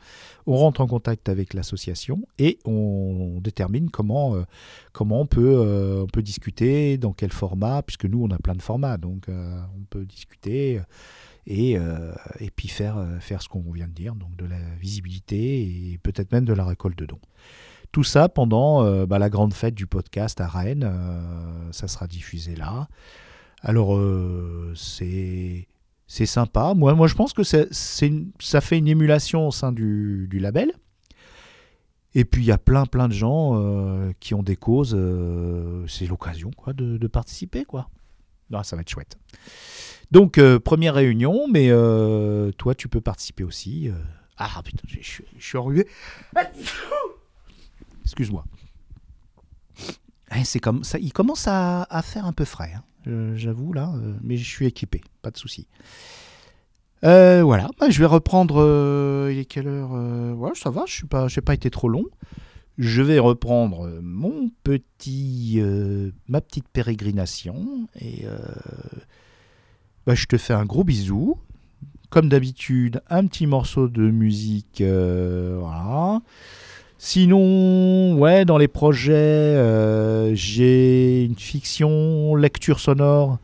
On 0.46 0.56
rentre 0.56 0.80
en 0.80 0.88
contact 0.88 1.28
avec 1.28 1.54
l'association 1.54 2.26
et 2.40 2.58
on 2.64 3.38
détermine 3.40 3.90
comment, 3.90 4.34
euh, 4.34 4.42
comment 4.92 5.20
on, 5.20 5.26
peut, 5.26 5.54
euh, 5.64 6.02
on 6.02 6.06
peut 6.08 6.22
discuter, 6.22 6.98
dans 6.98 7.12
quel 7.12 7.32
format, 7.32 7.82
puisque 7.82 8.06
nous, 8.06 8.24
on 8.24 8.30
a 8.32 8.38
plein 8.38 8.54
de 8.54 8.62
formats, 8.62 8.96
donc 8.96 9.28
on 9.28 9.84
peut 9.88 10.04
discuter 10.04 10.80
et, 11.46 11.78
euh, 11.78 12.12
et 12.40 12.50
puis 12.50 12.68
faire, 12.68 12.98
euh, 12.98 13.18
faire 13.20 13.42
ce 13.42 13.48
qu'on 13.48 13.62
vient 13.72 13.88
de 13.88 13.92
dire, 13.92 14.14
donc 14.14 14.36
de 14.36 14.44
la 14.44 14.58
visibilité 14.80 15.92
et 15.92 15.98
peut-être 15.98 16.32
même 16.32 16.44
de 16.44 16.52
la 16.52 16.64
récolte 16.64 16.98
de 16.98 17.06
dons. 17.06 17.20
Tout 17.90 18.04
ça 18.04 18.28
pendant 18.28 18.84
euh, 18.84 19.06
bah, 19.06 19.18
la 19.18 19.30
grande 19.30 19.54
fête 19.54 19.74
du 19.74 19.86
podcast 19.86 20.40
à 20.40 20.46
Rennes. 20.46 20.90
ça 21.72 21.88
sera 21.88 22.06
diffusé 22.06 22.54
là. 22.54 22.88
Alors, 23.62 23.98
c'est. 24.76 25.66
C'est 26.10 26.24
sympa. 26.24 26.72
Moi, 26.74 26.94
moi, 26.94 27.06
je 27.06 27.14
pense 27.14 27.34
que 27.34 27.42
ça 27.42 28.60
fait 28.62 28.78
une 28.78 28.88
émulation 28.88 29.48
au 29.48 29.50
sein 29.50 29.72
du, 29.72 30.26
du 30.30 30.38
label. 30.38 30.72
Et 32.14 32.24
puis, 32.24 32.42
il 32.42 32.46
y 32.46 32.52
a 32.52 32.56
plein, 32.56 32.86
plein 32.86 33.08
de 33.08 33.12
gens 33.12 34.10
qui 34.18 34.32
ont 34.32 34.42
des 34.42 34.56
causes. 34.56 34.96
c'est 35.86 36.06
l'occasion 36.06 36.50
de, 36.68 36.96
de 36.96 37.06
participer. 37.08 37.66
Quoi. 37.66 37.90
Non, 38.50 38.62
ça 38.62 38.76
va 38.76 38.82
être 38.82 38.88
chouette. 38.88 39.16
Donc, 40.10 40.38
euh, 40.38 40.58
première 40.58 40.94
réunion, 40.94 41.46
mais 41.48 41.68
euh, 41.70 42.50
toi, 42.52 42.74
tu 42.74 42.88
peux 42.88 43.00
participer 43.00 43.44
aussi. 43.44 43.88
euh. 43.88 43.92
Ah, 44.38 44.62
putain, 44.64 44.82
je 44.88 45.20
suis- 45.38 45.58
enrhumé. 45.58 45.84
Excuse-moi. 48.04 48.44
Eh, 50.34 50.44
C'est 50.44 50.60
comme 50.60 50.84
ça, 50.84 50.98
il 50.98 51.12
commence 51.12 51.46
à, 51.48 51.86
faire 52.02 52.24
un 52.24 52.32
peu 52.32 52.44
frais, 52.44 52.72
hein, 52.74 53.32
j'avoue 53.34 53.72
là, 53.72 53.92
mais 54.22 54.36
je 54.36 54.48
suis 54.48 54.66
équipé, 54.66 55.00
pas 55.22 55.30
de 55.30 55.36
souci. 55.38 55.66
Voilà, 57.02 57.68
bah, 57.80 57.90
je 57.90 57.98
vais 57.98 58.06
reprendre. 58.06 59.28
il 59.30 59.38
est 59.38 59.44
quelle 59.44 59.66
heure 59.68 59.90
Ouais, 60.36 60.52
ça 60.54 60.70
va, 60.70 60.84
je 60.86 60.92
suis 60.92 61.06
pas, 61.06 61.26
pas 61.44 61.54
été 61.54 61.70
trop 61.70 61.88
long. 61.88 62.04
Je 62.78 63.02
vais 63.02 63.18
reprendre 63.18 63.90
mon 64.00 64.50
petit, 64.62 65.56
euh, 65.58 66.12
ma 66.28 66.40
petite 66.40 66.68
pérégrination 66.68 67.88
et 68.00 68.24
euh, 68.24 68.38
bah, 70.06 70.14
je 70.14 70.26
te 70.26 70.38
fais 70.38 70.54
un 70.54 70.64
gros 70.64 70.84
bisou. 70.84 71.36
Comme 72.08 72.28
d'habitude, 72.30 73.02
un 73.10 73.26
petit 73.26 73.46
morceau 73.46 73.88
de 73.88 74.08
musique, 74.10 74.80
euh. 74.80 75.60
Sinon, 76.96 78.16
ouais, 78.16 78.44
dans 78.44 78.58
les 78.58 78.66
projets, 78.66 79.12
euh, 79.12 80.34
j'ai 80.34 81.24
une 81.24 81.36
fiction, 81.36 82.34
lecture 82.34 82.80
sonore. 82.80 83.38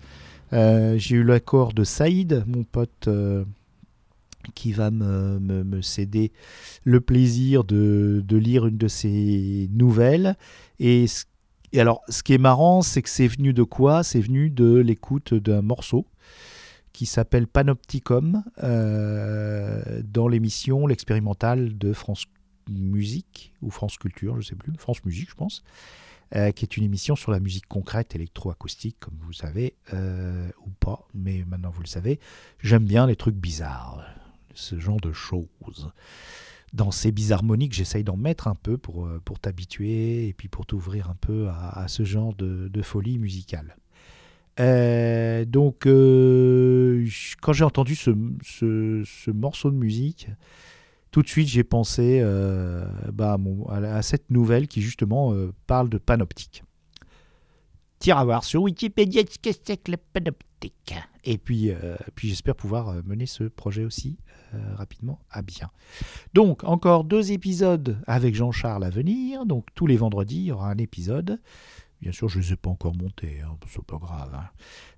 Euh, 0.53 0.97
j'ai 0.97 1.17
eu 1.17 1.25
l'accord 1.25 1.73
de 1.73 1.85
Saïd, 1.85 2.45
mon 2.47 2.65
pote, 2.65 3.09
euh, 3.09 3.45
qui 4.55 4.73
va 4.73 4.91
me, 4.91 5.39
me- 5.39 5.65
me 5.65 5.83
céder 5.83 6.33
le 6.85 7.01
plaisir 7.01 7.65
de, 7.65 8.23
de 8.27 8.37
lire 8.37 8.67
une 8.67 8.77
de 8.77 8.89
ses 8.89 9.69
nouvelles. 9.73 10.37
Et, 10.79 11.07
alors, 11.77 12.03
ce 12.09 12.23
qui 12.23 12.35
est 12.35 12.39
marrant, 12.39 12.83
c'est 12.83 13.03
que 13.03 13.09
c'est 13.09 13.27
venu 13.27 13.53
de 13.53 13.63
quoi? 13.63 14.03
C'est 14.05 14.21
venu 14.21 14.51
de 14.51 14.77
l'écoute 14.77 15.35
d'un 15.35 15.63
morceau 15.63 16.07
qui 16.93 17.07
s'appelle 17.07 17.49
Panopticum 17.49 18.45
euh, 18.63 20.01
dans 20.05 20.29
l'émission 20.29 20.87
L'expérimental 20.87 21.77
de 21.77 21.93
France 21.93 22.27
Musique 22.71 23.53
ou 23.61 23.71
France 23.71 23.99
Culture, 23.99 24.41
je 24.41 24.47
sais 24.47 24.55
plus, 24.55 24.73
France 24.79 25.05
Musique, 25.05 25.29
je 25.29 25.35
pense, 25.35 25.65
euh, 26.35 26.51
qui 26.53 26.65
est 26.65 26.77
une 26.77 26.85
émission 26.85 27.17
sur 27.17 27.33
la 27.33 27.41
musique 27.41 27.67
concrète 27.67 28.15
électroacoustique, 28.15 28.97
comme 29.01 29.19
vous 29.21 29.33
savez, 29.33 29.75
euh, 29.93 30.49
ou 30.65 30.71
pas, 30.71 31.07
mais 31.13 31.45
maintenant 31.47 31.71
vous 31.71 31.83
le 31.83 31.89
savez. 31.89 32.21
J'aime 32.61 32.85
bien 32.85 33.07
les 33.07 33.17
trucs 33.17 33.35
bizarres, 33.35 34.05
ce 34.55 34.79
genre 34.79 35.01
de 35.01 35.13
choses. 35.13 35.91
Dans 36.73 36.91
ces 36.91 37.13
bizarmoniques, 37.13 37.73
j'essaye 37.73 38.03
d'en 38.03 38.17
mettre 38.17 38.49
un 38.49 38.57
peu 38.57 38.77
pour, 38.79 39.07
euh, 39.07 39.21
pour 39.25 39.39
t'habituer 39.39 40.27
et 40.29 40.33
puis 40.33 40.49
pour 40.49 40.67
t'ouvrir 40.67 41.09
un 41.09 41.15
peu 41.15 41.49
à, 41.49 41.87
ce 41.89 42.03
genre 42.05 42.35
de, 42.35 42.83
folie 42.83 43.19
musicale. 43.19 43.77
Euh, 44.61 45.45
donc, 45.45 45.87
euh, 45.87 47.07
quand 47.41 47.53
j'ai 47.53 47.65
entendu 47.65 47.95
ce, 47.95 48.11
ce- 48.43 49.03
ce 49.05 49.31
morceau 49.31 49.71
de 49.71 49.77
musique, 49.77 50.29
tout 51.11 51.23
de 51.23 51.29
suite 51.29 51.49
j'ai 51.49 51.65
pensé 51.65 52.21
bah, 53.13 53.39
à, 53.71 54.03
cette 54.03 54.31
nouvelle 54.31 54.67
qui 54.67 54.83
justement 54.83 55.33
parle 55.69 55.89
de 55.89 55.99
panoptique. 55.99 56.65
Tire 58.01 58.19
à 58.19 58.25
voir 58.25 58.43
sur 58.45 58.63
Wikipédia 58.63 59.23
ce 59.29 59.39
que 59.39 59.57
c'est 59.65 59.77
que 59.77 59.93
la 59.93 59.97
panoptique? 59.97 60.95
Et 61.25 61.39
puis, 61.39 61.71
euh, 61.71 61.97
puis 62.15 62.29
j'espère 62.29 62.55
pouvoir 62.55 62.89
euh, 62.89 63.03
mener 63.05 63.27
ce 63.27 63.45
projet 63.45 63.85
aussi 63.85 64.19
euh, 64.55 64.59
rapidement 64.75 65.21
à 65.31 65.43
bien. 65.43 65.71
Donc, 66.35 66.65
encore 66.65 67.05
deux 67.05 67.33
épisodes 67.33 67.99
avec 68.07 68.35
Jean-Charles 68.35 68.85
à 68.85 68.91
venir. 68.91 69.47
Donc, 69.47 69.67
tous 69.75 69.87
les 69.87 69.97
vendredis, 69.97 70.37
il 70.37 70.45
y 70.45 70.53
aura 70.53 70.71
un 70.71 70.79
épisode. 70.79 71.41
Bien 72.03 72.13
sûr, 72.13 72.29
je 72.29 72.39
ne 72.39 72.43
les 72.43 72.53
ai 72.53 72.57
pas 72.57 72.69
encore 72.69 72.95
montés, 72.95 73.41
hein, 73.41 73.57
c'est 73.67 73.83
pas 73.83 73.97
grave. 73.97 74.35
hein. 74.35 74.49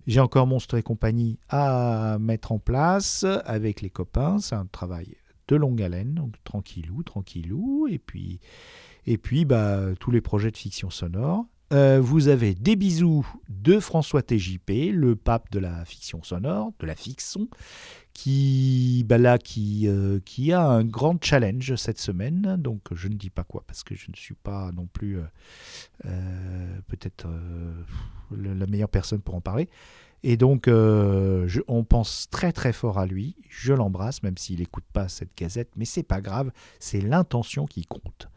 J'ai 0.08 0.18
encore 0.18 0.46
Monstre 0.46 0.76
et 0.76 0.82
compagnie 0.82 1.38
à 1.48 2.18
mettre 2.20 2.50
en 2.50 2.58
place 2.58 3.24
avec 3.44 3.80
les 3.80 3.90
copains. 3.90 4.38
C'est 4.40 4.56
un 4.56 4.66
travail 4.66 5.16
de 5.46 5.54
longue 5.54 5.80
haleine, 5.82 6.14
donc 6.14 6.34
tranquillou, 6.42 7.04
tranquillou. 7.04 7.86
Et 7.88 7.98
puis, 7.98 8.40
et 9.06 9.18
puis 9.18 9.44
bah, 9.44 9.94
tous 10.00 10.10
les 10.10 10.20
projets 10.20 10.50
de 10.50 10.56
fiction 10.56 10.90
sonore. 10.90 11.44
Euh, 11.72 12.00
vous 12.00 12.28
avez 12.28 12.54
des 12.54 12.76
bisous 12.76 13.26
de 13.48 13.80
François 13.80 14.22
TJP, 14.22 14.92
le 14.92 15.16
pape 15.16 15.50
de 15.50 15.58
la 15.58 15.84
fiction 15.84 16.22
sonore, 16.22 16.70
de 16.78 16.86
la 16.86 16.94
fiction, 16.94 17.48
qui, 18.12 19.04
bah 19.08 19.18
là, 19.18 19.36
qui, 19.36 19.88
euh, 19.88 20.20
qui 20.24 20.52
a 20.52 20.62
un 20.62 20.84
grand 20.84 21.22
challenge 21.22 21.74
cette 21.74 21.98
semaine. 21.98 22.56
Donc 22.58 22.82
je 22.92 23.08
ne 23.08 23.14
dis 23.14 23.30
pas 23.30 23.42
quoi 23.42 23.64
parce 23.66 23.82
que 23.82 23.96
je 23.96 24.10
ne 24.10 24.16
suis 24.16 24.36
pas 24.36 24.70
non 24.72 24.86
plus 24.86 25.18
euh, 26.04 26.78
peut-être 26.86 27.26
la 28.30 28.66
meilleure 28.66 28.88
personne 28.88 29.20
pour 29.20 29.34
en 29.34 29.40
parler. 29.40 29.68
Et 30.22 30.36
donc 30.36 30.68
on 30.68 31.84
pense 31.84 32.28
très 32.30 32.52
très 32.52 32.72
fort 32.72 32.98
à 32.98 33.06
lui. 33.06 33.34
Je 33.48 33.72
l'embrasse 33.72 34.22
même 34.22 34.38
s'il 34.38 34.60
n'écoute 34.60 34.86
pas 34.92 35.08
cette 35.08 35.36
gazette, 35.36 35.70
mais 35.76 35.84
c'est 35.84 36.04
pas 36.04 36.20
grave, 36.20 36.52
c'est 36.78 37.00
l'intention 37.00 37.66
qui 37.66 37.84
compte. 37.84 38.28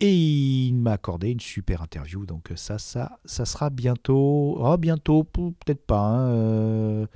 Et 0.00 0.14
il 0.66 0.74
m'a 0.74 0.92
accordé 0.92 1.30
une 1.30 1.40
super 1.40 1.80
interview, 1.80 2.26
donc 2.26 2.52
ça, 2.54 2.78
ça, 2.78 3.18
ça 3.24 3.46
sera 3.46 3.70
bientôt. 3.70 4.58
Oh, 4.60 4.76
bientôt, 4.76 5.24
peut-être 5.24 5.86
pas, 5.86 6.00
hein, 6.00 6.28
euh, 6.32 7.06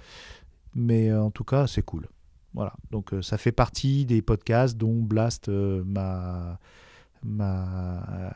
mais 0.74 1.10
euh, 1.10 1.22
en 1.22 1.30
tout 1.30 1.44
cas, 1.44 1.66
c'est 1.66 1.82
cool. 1.82 2.08
Voilà, 2.54 2.72
donc 2.90 3.12
euh, 3.12 3.20
ça 3.20 3.36
fait 3.36 3.52
partie 3.52 4.06
des 4.06 4.22
podcasts 4.22 4.78
dont 4.78 4.94
Blast 4.94 5.48
m'a 5.48 6.58
m'a 7.22 8.34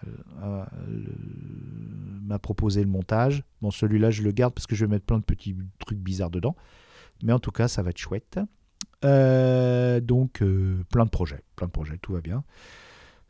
proposé 2.38 2.82
le 2.82 2.90
montage. 2.90 3.44
Bon, 3.62 3.70
celui-là, 3.70 4.10
je 4.10 4.22
le 4.22 4.30
garde 4.30 4.52
parce 4.52 4.66
que 4.66 4.74
je 4.76 4.84
vais 4.84 4.90
mettre 4.90 5.06
plein 5.06 5.18
de 5.18 5.24
petits 5.24 5.56
trucs 5.78 5.98
bizarres 5.98 6.28
dedans, 6.28 6.54
mais 7.22 7.32
en 7.32 7.38
tout 7.38 7.50
cas, 7.50 7.66
ça 7.66 7.82
va 7.82 7.90
être 7.90 7.98
chouette. 7.98 8.38
Donc, 9.02 10.42
plein 10.90 11.04
de 11.06 11.10
projets, 11.10 11.42
plein 11.56 11.66
de 11.66 11.72
projets, 11.72 11.96
tout 11.96 12.12
va 12.12 12.20
bien. 12.20 12.44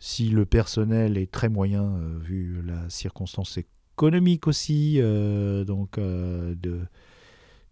Si 0.07 0.29
le 0.29 0.45
personnel 0.45 1.17
est 1.17 1.31
très 1.31 1.49
moyen, 1.49 1.97
euh, 1.97 2.19
vu 2.19 2.61
la 2.61 2.91
circonstance 2.91 3.57
économique 3.57 4.47
aussi, 4.47 4.97
euh, 5.01 5.65
donc 5.65 5.97
euh, 5.97 6.55
de, 6.57 6.81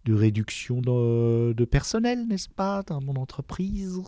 de 0.05 0.13
réduction 0.15 0.81
de, 0.81 1.65
personnel, 1.65 2.25
n'est-ce 2.27 2.49
pas, 2.49 2.81
dans 2.81 3.01
mon 3.01 3.17
entreprise? 3.17 3.99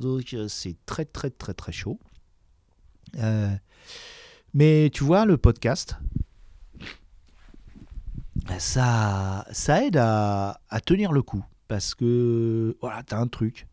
Donc 0.00 0.34
c'est 0.48 0.76
très 0.86 1.04
très 1.04 1.28
très 1.28 1.52
très 1.52 1.72
chaud. 1.72 2.00
Mais 4.54 4.88
tu 4.90 5.04
vois, 5.04 5.26
le 5.26 5.36
podcast, 5.36 5.96
ça, 8.58 9.46
ça 9.52 9.84
aide 9.84 9.98
à, 9.98 10.58
tenir 10.86 11.12
le 11.12 11.20
coup. 11.20 11.44
Parce 11.68 11.94
que, 11.94 12.74
voilà, 12.80 13.02
t'as 13.02 13.18
un 13.18 13.26
truc. 13.26 13.66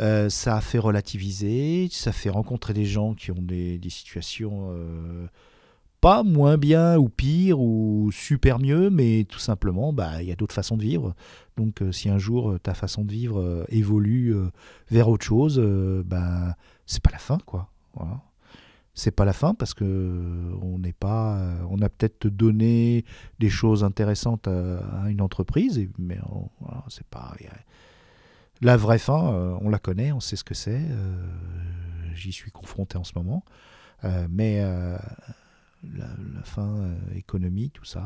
Euh, 0.00 0.28
ça 0.28 0.60
fait 0.60 0.78
relativiser, 0.78 1.88
ça 1.90 2.12
fait 2.12 2.28
rencontrer 2.28 2.74
des 2.74 2.84
gens 2.84 3.14
qui 3.14 3.30
ont 3.30 3.40
des, 3.40 3.80
situations 3.88 4.68
euh, 4.72 5.26
pas 6.02 6.22
moins 6.22 6.58
bien 6.58 6.98
ou 6.98 7.08
pire 7.08 7.58
ou 7.60 8.10
super 8.12 8.58
mieux, 8.58 8.90
mais 8.90 9.24
tout 9.24 9.38
simplement, 9.38 9.92
bah, 9.94 10.22
il 10.22 10.28
y 10.28 10.32
a 10.32 10.36
d'autres 10.36 10.54
façons 10.54 10.76
de 10.76 10.82
vivre. 10.82 11.14
Donc, 11.56 11.80
euh, 11.80 11.92
si 11.92 12.10
un 12.10 12.18
jour 12.18 12.58
ta 12.62 12.74
façon 12.74 13.04
de 13.04 13.12
vivre 13.12 13.64
évolue 13.70 14.34
vers 14.90 15.08
autre 15.08 15.24
chose, 15.24 15.58
bah, 16.04 16.56
c'est 16.84 17.02
pas 17.02 17.10
la 17.10 17.18
fin, 17.18 17.38
quoi. 17.46 17.70
Voilà. 17.94 18.20
C'est 18.98 19.10
pas 19.10 19.26
la 19.26 19.34
fin 19.34 19.54
parce 19.54 19.74
que 19.74 20.54
on 20.62 20.78
n'est 20.78 20.94
pas, 20.94 21.38
on 21.68 21.82
a 21.82 21.88
peut-être 21.90 22.28
donné 22.28 23.04
des 23.38 23.50
choses 23.50 23.84
intéressantes 23.84 24.48
à, 24.48 25.08
une 25.08 25.20
entreprise, 25.20 25.86
mais 25.98 26.18
voilà, 26.60 26.84
c'est 26.88 27.06
pas. 27.06 27.34
a- 27.48 27.75
la 28.60 28.76
vraie 28.76 28.98
fin, 28.98 29.32
euh, 29.32 29.56
on 29.60 29.68
la 29.68 29.78
connaît, 29.78 30.12
on 30.12 30.20
sait 30.20 30.36
ce 30.36 30.44
que 30.44 30.54
c'est. 30.54 30.80
euh, 30.80 31.26
J'y 32.14 32.32
suis 32.32 32.50
confronté 32.50 32.96
en 32.96 33.04
ce 33.04 33.12
moment. 33.14 33.44
Euh, 34.04 34.26
mais 34.30 34.62
la, 34.62 36.08
fin 36.44 36.90
économique, 37.14 37.74
tout 37.74 37.84
ça. 37.84 38.04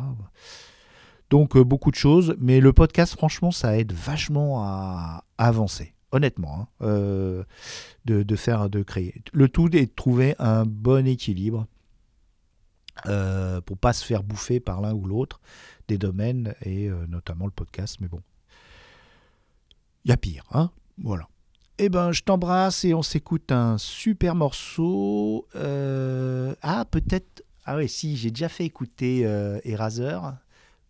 Donc 1.31 1.57
beaucoup 1.57 1.93
de 1.93 1.97
choses. 1.97 2.37
Mais 2.41 2.61
le 2.61 2.73
podcast, 2.73 3.15
franchement, 3.15 3.53
ça 3.53 3.79
aide 3.79 3.93
vachement 3.93 4.65
à, 4.65 5.25
avancer. 5.39 5.95
Honnêtement, 6.13 6.69
hein, 6.81 6.87
de, 6.91 7.45
de 8.05 8.37
faire, 8.37 8.69
de 8.69 8.83
créer. 8.83 9.15
Le 9.33 9.49
tout 9.49 9.75
est 9.77 9.87
de 9.87 9.95
trouver 9.95 10.35
un 10.41 10.65
bon 10.67 11.07
équilibre 11.07 11.69
pour 13.05 13.79
pas 13.79 13.93
se 13.93 14.05
faire 14.05 14.25
bouffer 14.25 14.59
par 14.59 14.81
l'un 14.81 14.93
ou 14.93 15.07
l'autre 15.07 15.41
des 15.87 15.99
domaines 15.99 16.55
et 16.63 16.91
notamment 17.09 17.45
le 17.45 17.53
podcast. 17.53 17.99
Mais 18.01 18.09
bon, 18.09 18.21
y 20.05 20.13
a 20.13 20.17
pire, 20.17 20.45
hein 20.53 20.71
Voilà. 20.99 21.29
Eh 21.79 21.89
ben, 21.89 22.13
je 22.13 22.23
t'embrasse 22.23 22.85
et 22.85 22.93
on 22.93 23.03
s'écoute 23.03 23.53
un 23.53 23.79
super 23.79 24.35
morceau. 24.35 25.47
Euh, 25.57 26.55
Ah, 26.63 26.85
peut-être. 26.85 27.43
Ah 27.65 27.77
oui, 27.77 27.89
si, 27.89 28.17
j'ai 28.17 28.31
déjà 28.31 28.49
fait 28.49 28.65
écouter 28.65 29.23
euh, 29.25 29.61
Eraser 29.65 30.19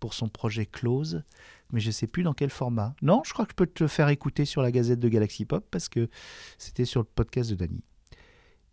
pour 0.00 0.14
son 0.14 0.28
projet 0.28 0.66
Close, 0.66 1.22
mais 1.72 1.80
je 1.80 1.90
sais 1.90 2.06
plus 2.06 2.22
dans 2.22 2.32
quel 2.32 2.50
format. 2.50 2.94
Non, 3.02 3.22
je 3.24 3.32
crois 3.32 3.44
que 3.44 3.52
je 3.52 3.56
peux 3.56 3.66
te 3.66 3.86
faire 3.86 4.08
écouter 4.08 4.44
sur 4.44 4.62
la 4.62 4.72
Gazette 4.72 4.98
de 4.98 5.08
Galaxy 5.08 5.44
Pop 5.44 5.64
parce 5.70 5.88
que 5.88 6.08
c'était 6.58 6.84
sur 6.84 7.00
le 7.00 7.06
podcast 7.06 7.50
de 7.50 7.54
Dany. 7.56 7.82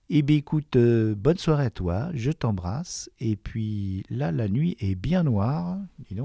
Eh 0.10 0.22
bien, 0.22 0.38
écoute, 0.38 0.76
euh, 0.78 1.16
bonne 1.16 1.38
soirée 1.38 1.66
à 1.66 1.70
toi, 1.70 2.10
je 2.14 2.32
t'embrasse. 2.32 3.12
Et 3.20 3.36
puis 3.36 4.04
là, 4.10 4.32
la 4.32 4.48
nuit 4.48 4.78
est 4.80 4.96
bien 4.96 5.24
noire. 5.24 5.78
Dis. 6.00 6.16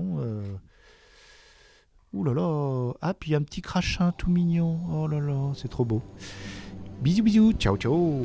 Ouh 2.12 2.24
là 2.24 2.34
là 2.34 2.92
Ah, 3.00 3.14
puis 3.14 3.34
un 3.34 3.42
petit 3.42 3.62
crachin 3.62 4.12
tout 4.12 4.30
mignon. 4.30 4.78
Oh 4.92 5.06
là 5.08 5.18
là, 5.18 5.52
c'est 5.54 5.68
trop 5.68 5.84
beau. 5.84 6.02
Bisous, 7.00 7.22
bisous. 7.22 7.52
Ciao, 7.54 7.76
ciao. 7.76 8.22